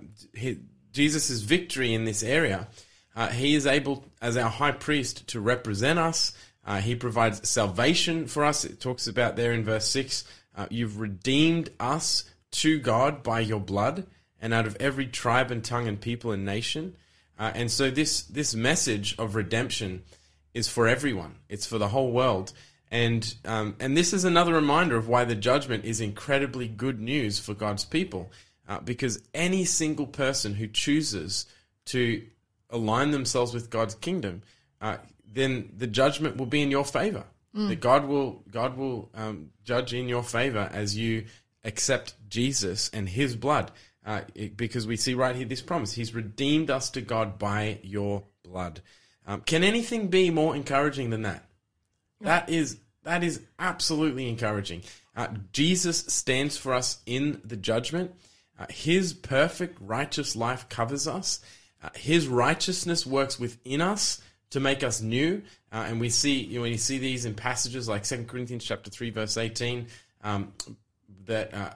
Jesus's 0.92 1.42
victory 1.42 1.94
in 1.94 2.06
this 2.06 2.24
area, 2.24 2.66
uh, 3.14 3.28
He 3.28 3.54
is 3.54 3.68
able, 3.68 4.04
as 4.20 4.36
our 4.36 4.50
High 4.50 4.72
Priest, 4.72 5.28
to 5.28 5.38
represent 5.38 6.00
us. 6.00 6.32
Uh, 6.66 6.80
he 6.80 6.94
provides 6.94 7.48
salvation 7.48 8.26
for 8.26 8.44
us. 8.44 8.64
It 8.64 8.80
talks 8.80 9.06
about 9.06 9.36
there 9.36 9.52
in 9.52 9.64
verse 9.64 9.86
6 9.88 10.24
uh, 10.56 10.66
you've 10.70 10.98
redeemed 10.98 11.70
us 11.78 12.24
to 12.50 12.78
God 12.78 13.22
by 13.22 13.40
your 13.40 13.60
blood 13.60 14.06
and 14.40 14.54
out 14.54 14.66
of 14.66 14.76
every 14.80 15.06
tribe 15.06 15.50
and 15.50 15.62
tongue 15.62 15.86
and 15.86 16.00
people 16.00 16.32
and 16.32 16.44
nation. 16.44 16.96
Uh, 17.38 17.52
and 17.54 17.70
so 17.70 17.90
this, 17.90 18.22
this 18.22 18.54
message 18.54 19.14
of 19.18 19.34
redemption 19.34 20.02
is 20.54 20.68
for 20.68 20.88
everyone, 20.88 21.36
it's 21.48 21.66
for 21.66 21.78
the 21.78 21.88
whole 21.88 22.10
world. 22.10 22.52
And, 22.90 23.34
um, 23.44 23.76
and 23.80 23.96
this 23.96 24.12
is 24.12 24.24
another 24.24 24.54
reminder 24.54 24.96
of 24.96 25.08
why 25.08 25.24
the 25.24 25.34
judgment 25.34 25.84
is 25.84 26.00
incredibly 26.00 26.68
good 26.68 27.00
news 27.00 27.38
for 27.38 27.52
God's 27.52 27.84
people. 27.84 28.30
Uh, 28.68 28.80
because 28.80 29.22
any 29.34 29.64
single 29.64 30.06
person 30.06 30.54
who 30.54 30.66
chooses 30.66 31.46
to 31.86 32.24
align 32.70 33.10
themselves 33.10 33.52
with 33.54 33.70
God's 33.70 33.94
kingdom, 33.94 34.42
uh, 34.80 34.96
then 35.36 35.72
the 35.76 35.86
judgment 35.86 36.36
will 36.36 36.46
be 36.46 36.62
in 36.62 36.70
your 36.70 36.84
favor. 36.84 37.24
That 37.54 37.80
God 37.80 38.04
will 38.06 38.42
God 38.50 38.76
will 38.76 39.08
um, 39.14 39.50
judge 39.64 39.94
in 39.94 40.08
your 40.08 40.22
favor 40.22 40.68
as 40.72 40.94
you 40.94 41.24
accept 41.64 42.14
Jesus 42.28 42.90
and 42.92 43.08
His 43.08 43.34
blood, 43.34 43.70
uh, 44.04 44.20
it- 44.34 44.56
because 44.58 44.86
we 44.86 44.96
see 44.98 45.14
right 45.14 45.34
here 45.34 45.46
this 45.46 45.62
promise: 45.62 45.92
He's 45.94 46.14
redeemed 46.14 46.70
us 46.70 46.90
to 46.90 47.00
God 47.00 47.38
by 47.38 47.78
your 47.82 48.24
blood. 48.42 48.82
Um, 49.26 49.40
can 49.40 49.64
anything 49.64 50.08
be 50.08 50.28
more 50.30 50.54
encouraging 50.54 51.08
than 51.10 51.22
that? 51.22 51.46
That 52.20 52.50
is 52.50 52.76
that 53.04 53.24
is 53.24 53.40
absolutely 53.58 54.28
encouraging. 54.28 54.82
Uh, 55.16 55.28
Jesus 55.52 55.98
stands 56.08 56.58
for 56.58 56.74
us 56.74 56.98
in 57.06 57.40
the 57.42 57.56
judgment. 57.56 58.12
Uh, 58.58 58.66
his 58.68 59.14
perfect 59.14 59.78
righteous 59.80 60.36
life 60.36 60.68
covers 60.68 61.08
us. 61.08 61.40
Uh, 61.82 61.88
his 61.94 62.26
righteousness 62.28 63.06
works 63.06 63.38
within 63.38 63.80
us 63.80 64.20
to 64.50 64.60
make 64.60 64.82
us 64.82 65.00
new. 65.00 65.42
Uh, 65.72 65.84
and 65.88 66.00
we 66.00 66.08
see 66.08 66.44
you 66.44 66.56
know, 66.56 66.62
when 66.62 66.72
you 66.72 66.78
see 66.78 66.98
these 66.98 67.24
in 67.24 67.34
passages 67.34 67.88
like 67.88 68.04
2 68.04 68.24
Corinthians 68.24 68.64
chapter 68.64 68.90
three 68.90 69.10
verse 69.10 69.36
eighteen, 69.36 69.86
um, 70.22 70.52
that 71.26 71.52
uh, 71.52 71.70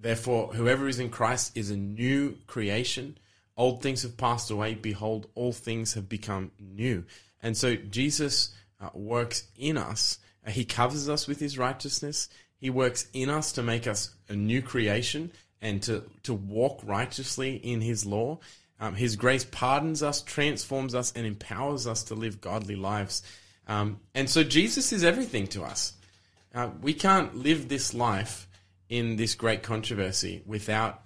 therefore 0.00 0.48
whoever 0.48 0.88
is 0.88 0.98
in 0.98 1.10
Christ 1.10 1.56
is 1.56 1.70
a 1.70 1.76
new 1.76 2.36
creation. 2.46 3.16
Old 3.56 3.82
things 3.82 4.02
have 4.02 4.16
passed 4.16 4.50
away. 4.50 4.74
Behold, 4.74 5.28
all 5.34 5.52
things 5.52 5.94
have 5.94 6.08
become 6.08 6.50
new. 6.58 7.04
And 7.42 7.56
so 7.56 7.76
Jesus 7.76 8.54
uh, 8.80 8.88
works 8.94 9.46
in 9.56 9.76
us. 9.76 10.18
Uh, 10.46 10.50
he 10.50 10.64
covers 10.64 11.08
us 11.08 11.26
with 11.26 11.40
his 11.40 11.58
righteousness. 11.58 12.28
He 12.58 12.70
works 12.70 13.06
in 13.12 13.30
us 13.30 13.52
to 13.52 13.62
make 13.62 13.86
us 13.86 14.14
a 14.28 14.34
new 14.34 14.62
creation 14.62 15.32
and 15.62 15.82
to, 15.82 16.04
to 16.22 16.34
walk 16.34 16.80
righteously 16.84 17.56
in 17.56 17.80
his 17.80 18.06
law. 18.06 18.38
Um, 18.80 18.94
his 18.94 19.16
grace 19.16 19.44
pardons 19.44 20.02
us, 20.02 20.22
transforms 20.22 20.94
us, 20.94 21.12
and 21.14 21.26
empowers 21.26 21.86
us 21.86 22.04
to 22.04 22.14
live 22.14 22.40
godly 22.40 22.76
lives. 22.76 23.22
Um, 23.68 24.00
and 24.14 24.28
so 24.28 24.42
Jesus 24.42 24.92
is 24.92 25.04
everything 25.04 25.46
to 25.48 25.62
us. 25.62 25.92
Uh, 26.54 26.70
we 26.80 26.94
can't 26.94 27.36
live 27.36 27.68
this 27.68 27.94
life 27.94 28.48
in 28.88 29.16
this 29.16 29.34
great 29.34 29.62
controversy 29.62 30.42
without 30.46 31.02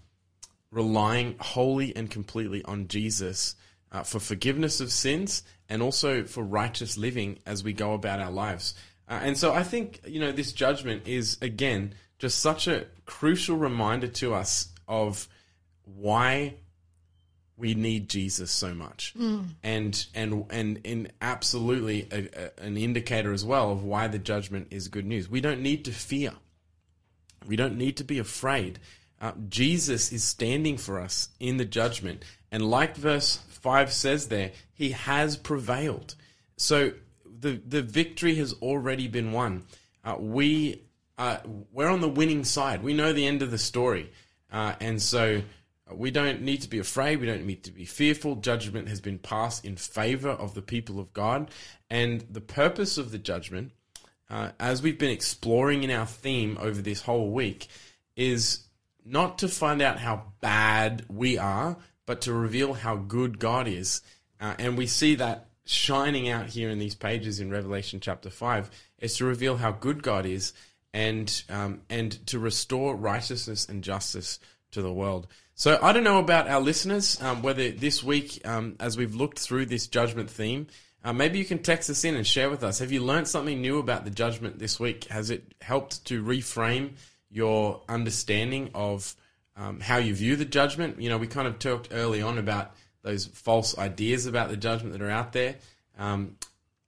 relying 0.71 1.37
wholly 1.39 1.95
and 1.95 2.11
completely 2.11 2.65
on 2.65 2.89
Jesus 2.89 3.57
uh, 3.93 4.03
for 4.03 4.19
forgiveness 4.19 4.81
of 4.81 4.91
sins 4.91 5.43
and 5.69 5.83
also 5.83 6.25
for 6.25 6.43
righteous 6.43 6.97
living 6.97 7.39
as 7.45 7.63
we 7.63 7.73
go 7.73 7.93
about 7.93 8.21
our 8.21 8.31
lives. 8.31 8.75
Uh, 9.09 9.21
and 9.23 9.37
so 9.37 9.53
I 9.53 9.63
think, 9.63 10.01
you 10.07 10.21
know, 10.21 10.33
this 10.33 10.53
judgment 10.53 11.07
is, 11.07 11.37
again, 11.43 11.95
just 12.19 12.41
such 12.41 12.67
a 12.67 12.87
crucial 13.05 13.57
reminder 13.57 14.09
to 14.09 14.35
us 14.35 14.69
of 14.89 15.29
why 15.85 16.55
we 17.57 17.75
need 17.75 18.09
Jesus 18.09 18.51
so 18.51 18.75
much, 18.75 19.15
and 19.63 20.07
and 20.15 20.45
and 20.51 20.81
and 20.85 21.13
absolutely 21.23 22.09
a, 22.11 22.29
a, 22.37 22.65
an 22.65 22.77
indicator 22.77 23.33
as 23.33 23.45
well 23.45 23.71
of 23.71 23.85
why 23.85 24.09
the 24.09 24.19
judgment 24.19 24.69
is 24.71 24.89
good 24.89 25.07
news. 25.07 25.29
We 25.29 25.41
don't 25.41 25.61
need 25.61 25.85
to 25.85 25.93
fear. 25.93 26.33
We 27.47 27.57
don't 27.57 27.77
need 27.77 27.97
to 27.99 28.05
be 28.05 28.19
afraid. 28.19 28.81
Uh, 29.21 29.33
Jesus 29.49 30.13
is 30.13 30.25
standing 30.25 30.77
for 30.77 31.01
us 31.01 31.29
in 31.39 31.57
the 31.57 31.65
judgment, 31.65 32.25
and 32.51 32.69
like 32.69 32.97
verse 32.97 33.37
five 33.37 33.93
says 33.93 34.29
there, 34.29 34.53
He 34.73 34.91
has 34.91 35.37
prevailed. 35.37 36.17
So 36.57 36.93
the 37.41 37.61
the 37.67 37.83
victory 37.83 38.35
has 38.37 38.53
already 38.55 39.09
been 39.09 39.33
won. 39.33 39.65
Uh, 40.05 40.17
we 40.19 40.83
uh, 41.17 41.39
we're 41.73 41.89
on 41.89 42.01
the 42.01 42.09
winning 42.09 42.45
side. 42.45 42.83
We 42.83 42.95
know 42.95 43.13
the 43.13 43.27
end 43.27 43.43
of 43.43 43.51
the 43.51 43.59
story, 43.59 44.11
uh, 44.53 44.75
and 44.81 45.01
so 45.01 45.43
we 45.99 46.11
don't 46.11 46.43
need 46.43 46.63
to 46.63 46.69
be 46.69 46.79
afraid. 46.79 47.21
We 47.21 47.27
don't 47.27 47.47
need 47.47 47.65
to 47.65 47.73
be 47.73 47.85
fearful. 47.85 48.37
Judgment 48.37 48.89
has 48.89 49.01
been 49.01 49.19
passed 49.19 49.65
in 49.65 49.77
favor 49.77 50.31
of 50.31 50.55
the 50.55 50.63
people 50.63 51.01
of 51.01 51.13
God, 51.13 51.51
and 51.91 52.25
the 52.31 52.41
purpose 52.41 52.99
of 52.99 53.11
the 53.11 53.19
judgment, 53.19 53.73
uh, 54.31 54.51
as 54.59 54.83
we've 54.83 54.99
been 54.99 55.11
exploring 55.11 55.83
in 55.83 55.91
our 55.91 56.07
theme 56.07 56.59
over 56.61 56.81
this 56.81 57.03
whole 57.03 57.31
week, 57.31 57.69
is 58.17 58.65
not 59.05 59.39
to 59.39 59.49
find 59.49 59.83
out 59.83 59.99
how 59.99 60.33
bad 60.41 61.05
we 61.09 61.39
are, 61.39 61.77
but 62.07 62.23
to 62.23 62.33
reveal 62.33 62.75
how 62.75 62.97
good 62.97 63.39
God 63.39 63.69
is. 63.69 64.03
Uh, 64.41 64.55
and 64.59 64.77
we 64.77 64.87
see 64.87 65.15
that 65.17 65.49
shining 65.67 66.29
out 66.29 66.47
here 66.47 66.71
in 66.71 66.79
these 66.79 66.95
pages 66.95 67.41
in 67.41 67.51
Revelation 67.51 68.01
chapter 68.01 68.31
5 68.31 68.71
is 68.99 69.17
to 69.17 69.25
reveal 69.25 69.57
how 69.57 69.73
good 69.73 70.03
God 70.03 70.27
is 70.27 70.53
and, 70.93 71.43
um, 71.49 71.83
and 71.89 72.27
to 72.27 72.39
restore 72.39 72.95
righteousness 72.95 73.69
and 73.69 73.83
justice 73.83 74.39
to 74.73 74.83
the 74.83 74.93
world. 74.93 75.27
So 75.57 75.79
I 75.81 75.93
don't 75.93 76.03
know 76.03 76.19
about 76.19 76.49
our 76.49 76.61
listeners, 76.61 77.21
um, 77.23 77.43
whether 77.43 77.71
this 77.71 78.03
week, 78.03 78.41
um, 78.45 78.75
as 78.81 78.97
we've 78.97 79.15
looked 79.15 79.39
through 79.39 79.67
this 79.67 79.87
judgment 79.87 80.29
theme, 80.29 80.67
uh, 81.05 81.13
maybe 81.13 81.39
you 81.39 81.45
can 81.45 81.61
text 81.61 81.89
us 81.89 82.05
in 82.05 82.17
and 82.17 82.27
share 82.27 82.51
with 82.51 82.65
us. 82.65 82.81
Have 82.81 82.91
you 82.91 83.01
learned 83.01 83.29
something 83.29 83.61
new 83.61 83.79
about 83.79 84.05
the 84.05 84.11
judgment 84.11 84.59
this 84.59 84.81
week? 84.81 85.05
Has 85.05 85.31
it 85.31 85.55
helped 85.61 86.05
to 86.07 86.25
reframe 86.25 86.95
your 87.31 87.83
understanding 87.89 88.71
of 88.75 89.15
um, 89.57 89.79
how 89.79 89.99
you 89.99 90.13
view 90.13 90.35
the 90.35 90.45
judgment? 90.45 91.01
You 91.01 91.09
know, 91.09 91.19
we 91.19 91.29
kind 91.29 91.47
of 91.47 91.61
talked 91.61 91.89
early 91.93 92.21
on 92.21 92.39
about 92.39 92.73
those 93.03 93.27
false 93.27 93.79
ideas 93.79 94.27
about 94.27 94.49
the 94.49 94.57
judgment 94.57 94.93
that 94.93 95.03
are 95.03 95.11
out 95.11 95.33
there. 95.33 95.57
Um, 95.97 96.37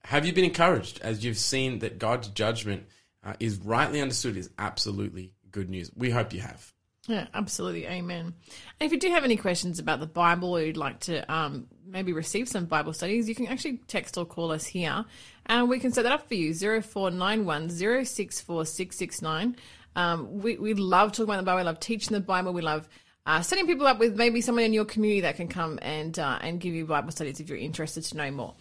have 0.03 0.25
you 0.25 0.33
been 0.33 0.43
encouraged 0.43 0.99
as 1.01 1.23
you've 1.23 1.37
seen 1.37 1.79
that 1.79 1.99
God's 1.99 2.27
judgment 2.27 2.85
uh, 3.23 3.35
is 3.39 3.59
rightly 3.59 4.01
understood 4.01 4.35
is 4.35 4.49
absolutely 4.57 5.31
good 5.51 5.69
news? 5.69 5.89
We 5.95 6.09
hope 6.09 6.33
you 6.33 6.41
have. 6.41 6.73
Yeah, 7.07 7.27
absolutely. 7.33 7.87
Amen. 7.87 8.33
And 8.79 8.85
if 8.85 8.91
you 8.91 8.99
do 8.99 9.09
have 9.09 9.23
any 9.23 9.37
questions 9.37 9.79
about 9.79 10.01
the 10.01 10.07
Bible 10.07 10.57
or 10.57 10.61
you'd 10.61 10.75
like 10.75 10.99
to 11.01 11.31
um, 11.33 11.67
maybe 11.85 12.11
receive 12.11 12.49
some 12.49 12.65
Bible 12.65 12.91
studies, 12.91 13.29
you 13.29 13.35
can 13.35 13.47
actually 13.47 13.77
text 13.87 14.17
or 14.17 14.25
call 14.25 14.51
us 14.51 14.65
here 14.65 15.05
and 15.45 15.69
we 15.69 15.79
can 15.79 15.91
set 15.91 16.03
that 16.03 16.11
up 16.11 16.27
for 16.27 16.35
you 16.35 16.53
0491 16.53 17.69
064 17.69 18.65
669. 18.65 19.55
Um, 19.95 20.41
we, 20.41 20.57
we 20.57 20.73
love 20.73 21.13
talking 21.13 21.25
about 21.25 21.37
the 21.37 21.43
Bible. 21.43 21.57
We 21.57 21.63
love 21.63 21.79
teaching 21.79 22.13
the 22.13 22.19
Bible. 22.19 22.51
We 22.51 22.61
love 22.61 22.89
uh, 23.25 23.41
setting 23.41 23.65
people 23.65 23.87
up 23.87 23.99
with 23.99 24.15
maybe 24.17 24.41
someone 24.41 24.65
in 24.65 24.73
your 24.73 24.85
community 24.85 25.21
that 25.21 25.37
can 25.37 25.47
come 25.47 25.79
and, 25.81 26.19
uh, 26.19 26.39
and 26.41 26.59
give 26.59 26.73
you 26.73 26.85
Bible 26.85 27.11
studies 27.11 27.39
if 27.39 27.49
you're 27.49 27.57
interested 27.57 28.03
to 28.03 28.17
know 28.17 28.31
more. 28.31 28.55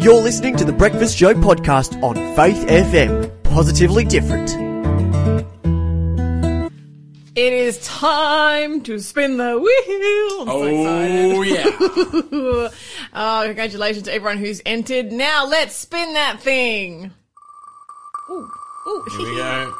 You're 0.00 0.22
listening 0.22 0.56
to 0.56 0.64
the 0.64 0.72
Breakfast 0.72 1.18
Show 1.18 1.34
podcast 1.34 2.00
on 2.02 2.14
Faith 2.36 2.66
FM. 2.68 3.42
Positively 3.42 4.04
different. 4.04 4.67
It 7.38 7.52
is 7.52 7.78
time 7.86 8.80
to 8.82 8.98
spin 8.98 9.36
the 9.36 9.56
wheel. 9.60 10.40
I'm 10.40 10.48
so. 10.48 11.36
Oh, 11.36 11.42
yeah. 11.42 11.70
oh, 13.14 13.42
congratulations 13.46 14.06
to 14.06 14.12
everyone 14.12 14.38
who's 14.38 14.60
entered. 14.66 15.12
Now 15.12 15.46
let's 15.46 15.76
spin 15.76 16.14
that 16.14 16.40
thing. 16.40 17.12
Ooh, 18.28 18.50
ooh. 18.88 19.04
Here 19.10 19.18
we 19.20 19.36
go. 19.36 19.72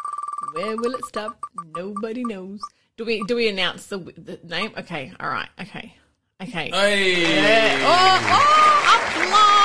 Where 0.54 0.76
will 0.78 0.94
it 0.94 1.04
stop? 1.04 1.38
Nobody 1.76 2.24
knows. 2.24 2.60
Do 2.96 3.04
we 3.04 3.22
do 3.28 3.36
we 3.36 3.46
announce 3.46 3.88
the, 3.88 3.98
the 3.98 4.40
name? 4.44 4.72
Okay, 4.78 5.12
all 5.20 5.28
right. 5.28 5.50
Okay, 5.60 5.94
okay. 6.42 6.70
Hey. 6.70 7.20
Yeah. 7.20 7.78
Oh, 7.84 8.22
oh, 8.32 9.26
applause! 9.26 9.61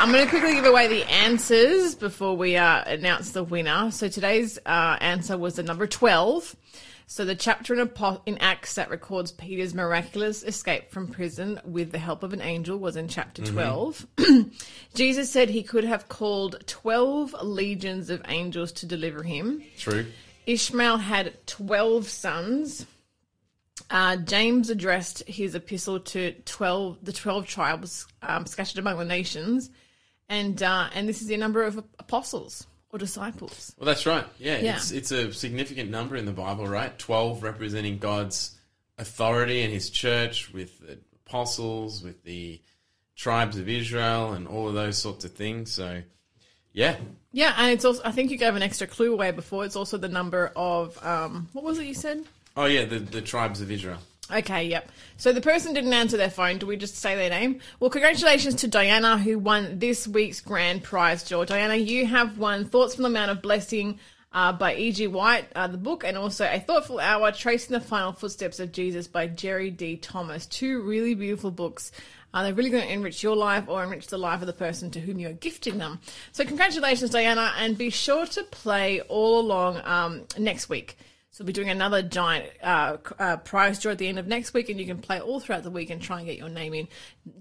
I'm 0.00 0.12
going 0.12 0.24
to 0.24 0.30
quickly 0.30 0.54
give 0.54 0.64
away 0.64 0.88
the 0.88 1.04
answers 1.10 1.94
before 1.94 2.34
we 2.34 2.56
uh, 2.56 2.82
announce 2.86 3.32
the 3.32 3.44
winner. 3.44 3.90
So 3.90 4.08
today's 4.08 4.58
uh, 4.64 4.96
answer 4.98 5.36
was 5.36 5.56
the 5.56 5.62
number 5.62 5.86
12. 5.86 6.56
So 7.06 7.26
the 7.26 7.34
chapter 7.34 7.74
in, 7.74 7.80
Apo- 7.80 8.22
in 8.24 8.38
Acts 8.38 8.76
that 8.76 8.88
records 8.88 9.30
Peter's 9.30 9.74
miraculous 9.74 10.42
escape 10.42 10.90
from 10.90 11.08
prison 11.08 11.60
with 11.66 11.92
the 11.92 11.98
help 11.98 12.22
of 12.22 12.32
an 12.32 12.40
angel 12.40 12.78
was 12.78 12.96
in 12.96 13.08
chapter 13.08 13.44
12. 13.44 14.06
Jesus 14.94 15.30
said 15.30 15.50
he 15.50 15.62
could 15.62 15.84
have 15.84 16.08
called 16.08 16.64
12 16.66 17.34
legions 17.42 18.08
of 18.08 18.22
angels 18.26 18.72
to 18.72 18.86
deliver 18.86 19.22
him. 19.22 19.62
True. 19.76 20.06
Ishmael 20.46 20.96
had 20.96 21.46
12 21.46 22.08
sons. 22.08 22.86
Uh, 23.90 24.16
James 24.16 24.70
addressed 24.70 25.28
his 25.28 25.54
epistle 25.54 26.00
to 26.00 26.32
12, 26.46 26.98
the 27.02 27.12
12 27.12 27.44
tribes 27.46 28.06
um, 28.22 28.46
scattered 28.46 28.78
among 28.78 28.96
the 28.96 29.04
nations. 29.04 29.68
And, 30.30 30.62
uh, 30.62 30.88
and 30.94 31.08
this 31.08 31.20
is 31.20 31.26
the 31.26 31.36
number 31.36 31.64
of 31.64 31.76
apostles 31.98 32.66
or 32.92 32.98
disciples. 32.98 33.74
Well, 33.76 33.86
that's 33.86 34.06
right. 34.06 34.24
Yeah, 34.38 34.58
Yeah. 34.58 34.76
It's, 34.76 34.92
it's 34.92 35.10
a 35.10 35.32
significant 35.34 35.90
number 35.90 36.16
in 36.16 36.24
the 36.24 36.32
Bible, 36.32 36.66
right? 36.66 36.96
12 36.98 37.42
representing 37.42 37.98
God's 37.98 38.56
authority 38.96 39.62
and 39.62 39.72
his 39.72 39.90
church 39.90 40.52
with 40.52 40.78
the 40.86 40.98
apostles, 41.26 42.02
with 42.02 42.22
the 42.24 42.60
tribes 43.16 43.58
of 43.58 43.68
Israel, 43.68 44.32
and 44.32 44.46
all 44.46 44.68
of 44.68 44.74
those 44.74 44.96
sorts 44.96 45.24
of 45.24 45.32
things. 45.32 45.72
So, 45.72 46.02
yeah. 46.72 46.96
Yeah, 47.32 47.54
and 47.58 47.72
it's 47.72 47.84
also, 47.84 48.00
I 48.04 48.12
think 48.12 48.30
you 48.30 48.38
gave 48.38 48.54
an 48.54 48.62
extra 48.62 48.86
clue 48.86 49.12
away 49.12 49.32
before. 49.32 49.64
It's 49.64 49.76
also 49.76 49.98
the 49.98 50.08
number 50.08 50.52
of, 50.54 51.04
um, 51.04 51.48
what 51.52 51.64
was 51.64 51.78
it 51.78 51.86
you 51.86 51.94
said? 51.94 52.24
Oh, 52.56 52.66
yeah, 52.66 52.84
the, 52.84 53.00
the 53.00 53.20
tribes 53.20 53.60
of 53.60 53.70
Israel. 53.70 53.98
Okay, 54.32 54.64
yep. 54.64 54.90
So 55.16 55.32
the 55.32 55.40
person 55.40 55.74
didn't 55.74 55.92
answer 55.92 56.16
their 56.16 56.30
phone. 56.30 56.58
Do 56.58 56.66
we 56.66 56.76
just 56.76 56.96
say 56.96 57.16
their 57.16 57.30
name? 57.30 57.60
Well, 57.78 57.90
congratulations 57.90 58.54
to 58.56 58.68
Diana, 58.68 59.18
who 59.18 59.38
won 59.38 59.78
this 59.78 60.06
week's 60.06 60.40
grand 60.40 60.82
prize, 60.82 61.24
Joe. 61.24 61.44
Diana, 61.44 61.76
you 61.76 62.06
have 62.06 62.38
won 62.38 62.64
Thoughts 62.64 62.94
from 62.94 63.02
the 63.02 63.10
Mount 63.10 63.30
of 63.30 63.42
Blessing 63.42 63.98
uh, 64.32 64.52
by 64.52 64.76
E.G. 64.76 65.08
White, 65.08 65.46
uh, 65.56 65.66
the 65.66 65.78
book, 65.78 66.04
and 66.04 66.16
also 66.16 66.48
A 66.48 66.60
Thoughtful 66.60 67.00
Hour, 67.00 67.32
Tracing 67.32 67.72
the 67.74 67.80
Final 67.80 68.12
Footsteps 68.12 68.60
of 68.60 68.72
Jesus 68.72 69.08
by 69.08 69.26
Jerry 69.26 69.70
D. 69.70 69.96
Thomas. 69.96 70.46
Two 70.46 70.82
really 70.82 71.14
beautiful 71.14 71.50
books. 71.50 71.90
Uh, 72.32 72.44
they're 72.44 72.54
really 72.54 72.70
going 72.70 72.86
to 72.86 72.92
enrich 72.92 73.24
your 73.24 73.34
life 73.34 73.64
or 73.66 73.82
enrich 73.82 74.06
the 74.06 74.18
life 74.18 74.40
of 74.40 74.46
the 74.46 74.52
person 74.52 74.90
to 74.92 75.00
whom 75.00 75.18
you're 75.18 75.32
gifting 75.32 75.78
them. 75.78 75.98
So 76.30 76.44
congratulations, 76.44 77.10
Diana, 77.10 77.52
and 77.58 77.76
be 77.76 77.90
sure 77.90 78.26
to 78.26 78.44
play 78.44 79.00
all 79.02 79.40
along 79.40 79.80
um, 79.84 80.22
next 80.38 80.68
week. 80.68 80.96
So 81.32 81.44
we'll 81.44 81.46
be 81.46 81.52
doing 81.52 81.70
another 81.70 82.02
giant 82.02 82.50
uh, 82.60 82.96
uh, 83.18 83.36
prize 83.36 83.78
draw 83.78 83.92
at 83.92 83.98
the 83.98 84.08
end 84.08 84.18
of 84.18 84.26
next 84.26 84.52
week, 84.52 84.68
and 84.68 84.80
you 84.80 84.86
can 84.86 84.98
play 84.98 85.20
all 85.20 85.38
throughout 85.38 85.62
the 85.62 85.70
week 85.70 85.88
and 85.90 86.02
try 86.02 86.18
and 86.18 86.26
get 86.26 86.36
your 86.36 86.48
name 86.48 86.74
in. 86.74 86.88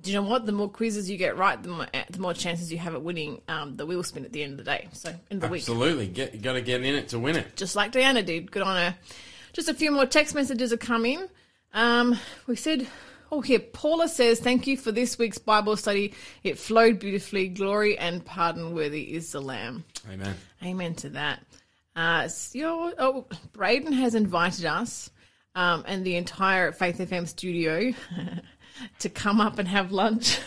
Do 0.02 0.12
you 0.12 0.16
know 0.22 0.28
what? 0.28 0.46
The 0.46 0.52
more 0.52 0.70
quizzes 0.70 1.10
you 1.10 1.18
get 1.18 1.36
right, 1.38 1.62
the 1.62 1.70
more, 1.70 1.88
eh, 1.94 2.04
the 2.08 2.20
more 2.20 2.36
chances 2.36 2.72
you 2.72 2.78
have 2.78 2.94
at 2.94 3.02
winning 3.02 3.42
um, 3.48 3.78
the 3.78 3.88
wheel 3.88 4.04
spin 4.04 4.26
at 4.26 4.32
the 4.32 4.44
end 4.44 4.52
of 4.54 4.58
the 4.60 4.64
day. 4.64 4.88
So 4.94 5.10
end 5.10 5.20
of 5.32 5.42
the 5.42 5.48
week, 5.48 5.62
Absolutely. 5.62 6.08
Got 6.08 6.54
to 6.54 6.62
get 6.62 6.84
in 6.84 6.94
it 6.96 7.10
to 7.10 7.20
win 7.20 7.36
it. 7.36 7.56
just 7.56 7.76
like 7.76 7.92
Diana 7.92 8.22
did. 8.22 8.52
Good 8.52 8.62
on 8.62 8.76
her. 8.76 8.96
Just 9.54 9.70
a 9.70 9.74
few 9.74 9.90
more 9.92 10.06
text 10.06 10.36
messages 10.36 10.72
are 10.72 10.78
coming. 10.78 11.28
Um, 11.74 12.16
we 12.46 12.56
said, 12.56 12.88
oh, 13.32 13.42
here, 13.42 13.58
Paula 13.60 14.08
says, 14.08 14.40
thank 14.40 14.68
you 14.68 14.78
for 14.78 14.92
this 14.92 15.18
week's 15.18 15.40
Bible 15.40 15.76
study. 15.76 16.14
It 16.44 16.60
flowed 16.60 17.00
beautifully. 17.00 17.48
Glory 17.48 17.98
and 17.98 18.24
pardon 18.24 18.76
worthy 18.76 19.16
is 19.16 19.32
the 19.32 19.42
Lamb. 19.42 19.84
Amen. 20.12 20.36
Amen 20.64 20.94
to 20.96 21.10
that. 21.10 21.44
Uh, 22.00 22.30
your, 22.54 22.94
oh, 22.98 23.26
Braden 23.52 23.92
has 23.92 24.16
invited 24.16 24.64
us 24.64 25.10
um, 25.54 25.84
and 25.86 26.06
the 26.06 26.16
entire 26.16 26.72
Faith 26.72 26.98
FM 26.98 27.28
studio 27.28 27.92
to 29.00 29.10
come 29.10 29.42
up 29.42 29.60
and 29.60 29.68
have 29.68 29.92
lunch. 29.92 30.40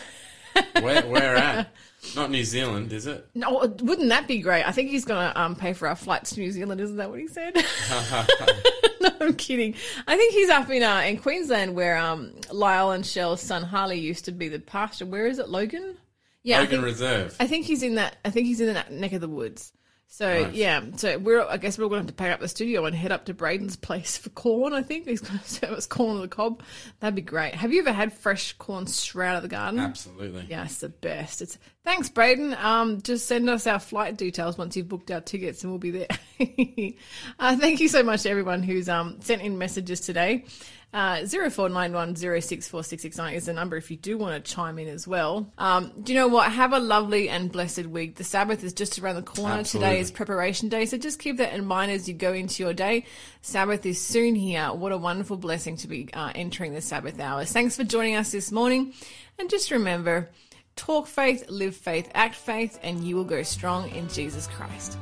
Where, 0.81 1.03
where 1.07 1.35
at? 1.35 1.69
Not 2.15 2.31
New 2.31 2.43
Zealand, 2.43 2.91
is 2.91 3.05
it? 3.05 3.29
No, 3.35 3.71
wouldn't 3.81 4.09
that 4.09 4.27
be 4.27 4.39
great? 4.39 4.63
I 4.63 4.71
think 4.71 4.89
he's 4.89 5.05
going 5.05 5.31
to 5.31 5.39
um, 5.39 5.55
pay 5.55 5.73
for 5.73 5.87
our 5.87 5.95
flights 5.95 6.31
to 6.31 6.39
New 6.39 6.51
Zealand. 6.51 6.81
Isn't 6.81 6.97
that 6.97 7.11
what 7.11 7.19
he 7.19 7.27
said? 7.27 7.55
no, 9.01 9.11
I'm 9.21 9.35
kidding. 9.35 9.75
I 10.07 10.17
think 10.17 10.33
he's 10.33 10.49
up 10.49 10.71
in 10.71 10.81
uh, 10.81 11.01
in 11.01 11.17
Queensland 11.17 11.75
where 11.75 11.97
um, 11.97 12.33
Lyle 12.51 12.89
and 12.91 13.05
Shell's 13.05 13.41
son 13.41 13.61
Harley 13.61 13.99
used 13.99 14.25
to 14.25 14.31
be 14.31 14.47
the 14.49 14.57
pastor. 14.57 15.05
Where 15.05 15.27
is 15.27 15.37
it, 15.37 15.49
Logan? 15.49 15.97
Yeah, 16.41 16.57
I 16.57 16.61
Logan 16.61 16.71
think- 16.77 16.85
Reserve. 16.85 17.35
I 17.39 17.45
think 17.45 17.67
he's 17.67 17.83
in 17.83 17.95
that. 17.95 18.17
I 18.25 18.31
think 18.31 18.47
he's 18.47 18.59
in 18.59 18.73
that 18.73 18.91
neck 18.91 19.13
of 19.13 19.21
the 19.21 19.29
woods. 19.29 19.71
So 20.13 20.51
yeah, 20.53 20.83
so 20.95 21.17
we're. 21.17 21.41
I 21.41 21.57
guess 21.57 21.79
we're 21.79 21.85
going 21.85 22.01
to 22.01 22.03
have 22.03 22.07
to 22.07 22.13
pack 22.13 22.31
up 22.31 22.39
the 22.39 22.47
studio 22.47 22.85
and 22.85 22.95
head 22.95 23.11
up 23.11 23.25
to 23.25 23.33
Braden's 23.33 23.75
place 23.75 24.15
for 24.15 24.29
corn. 24.29 24.71
I 24.71 24.83
think 24.83 25.07
he's 25.07 25.21
going 25.21 25.39
to 25.43 25.49
serve 25.49 25.71
us 25.71 25.87
corn 25.87 26.17
on 26.17 26.21
the 26.21 26.27
cob. 26.27 26.61
That'd 26.99 27.15
be 27.15 27.23
great. 27.23 27.55
Have 27.55 27.73
you 27.73 27.79
ever 27.79 27.91
had 27.91 28.13
fresh 28.13 28.53
corn 28.53 28.85
straight 28.85 29.29
out 29.29 29.37
of 29.37 29.41
the 29.41 29.47
garden? 29.47 29.79
Absolutely. 29.79 30.45
Yeah, 30.47 30.65
it's 30.65 30.77
the 30.77 30.89
best. 30.89 31.41
It's 31.41 31.57
thanks, 31.83 32.09
Braden. 32.09 32.53
Um, 32.53 33.01
just 33.01 33.25
send 33.25 33.49
us 33.49 33.65
our 33.65 33.79
flight 33.79 34.15
details 34.15 34.55
once 34.55 34.77
you've 34.77 34.87
booked 34.87 35.09
our 35.09 35.19
tickets, 35.19 35.63
and 35.63 35.71
we'll 35.71 35.79
be 35.79 35.89
there. 35.89 36.07
uh, 37.39 37.57
thank 37.57 37.79
you 37.79 37.87
so 37.87 38.03
much 38.03 38.21
to 38.21 38.29
everyone 38.29 38.61
who's 38.61 38.87
um 38.89 39.19
sent 39.21 39.41
in 39.41 39.57
messages 39.57 40.01
today. 40.01 40.45
Uh, 40.93 41.25
zero 41.25 41.49
four 41.49 41.69
nine 41.69 41.91
one 41.91 42.15
zero 42.15 42.39
six 42.39 42.67
four 42.67 42.83
six 42.83 43.01
six 43.01 43.17
nine 43.17 43.33
is 43.33 43.47
the 43.47 43.53
number 43.53 43.75
if 43.75 43.89
you 43.89 43.97
do 43.97 44.15
want 44.15 44.45
to 44.45 44.53
chime 44.53 44.77
in 44.77 44.87
as 44.87 45.07
well. 45.07 45.51
Um, 45.57 45.91
do 46.03 46.13
you 46.13 46.19
know 46.19 46.27
what? 46.27 46.51
Have 46.51 46.71
a 46.71 46.79
lovely 46.79 47.29
and 47.29 47.51
blessed 47.51 47.87
week. 47.87 48.15
The 48.15 48.23
Sabbath 48.23 48.63
is 48.63 48.73
just 48.73 48.99
around 48.99 49.15
the 49.15 49.23
corner. 49.23 49.55
Absolutely. 49.55 49.89
Today 49.89 49.99
is 50.01 50.11
preparation 50.11 50.69
day, 50.69 50.85
so 50.85 50.97
just 50.97 51.17
keep 51.17 51.37
that 51.37 51.53
in 51.53 51.65
mind 51.65 51.91
as 51.91 52.07
you 52.07 52.13
go 52.13 52.31
into 52.31 52.61
your 52.61 52.73
day. 52.73 53.05
Sabbath 53.41 53.85
is 53.87 53.99
soon 53.99 54.35
here. 54.35 54.67
What 54.67 54.91
a 54.91 54.97
wonderful 54.97 55.37
blessing 55.37 55.77
to 55.77 55.87
be 55.87 56.09
uh, 56.13 56.31
entering 56.35 56.73
the 56.73 56.81
Sabbath 56.81 57.19
hours. 57.19 57.51
Thanks 57.51 57.75
for 57.75 57.83
joining 57.83 58.15
us 58.15 58.31
this 58.31 58.51
morning, 58.51 58.93
and 59.39 59.49
just 59.49 59.71
remember. 59.71 60.29
Talk 60.75 61.05
faith, 61.05 61.49
live 61.49 61.75
faith, 61.75 62.09
act 62.15 62.33
faith, 62.33 62.79
and 62.81 63.03
you 63.03 63.15
will 63.15 63.25
go 63.25 63.43
strong 63.43 63.89
in 63.89 64.09
Jesus 64.09 64.47
Christ. 64.47 64.97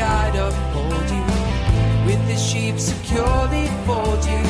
guide 0.00 0.36
uphold 0.36 1.10
you, 1.10 2.06
with 2.06 2.28
the 2.28 2.36
sheep 2.36 2.78
securely 2.78 3.66
fold 3.86 4.24
you. 4.24 4.49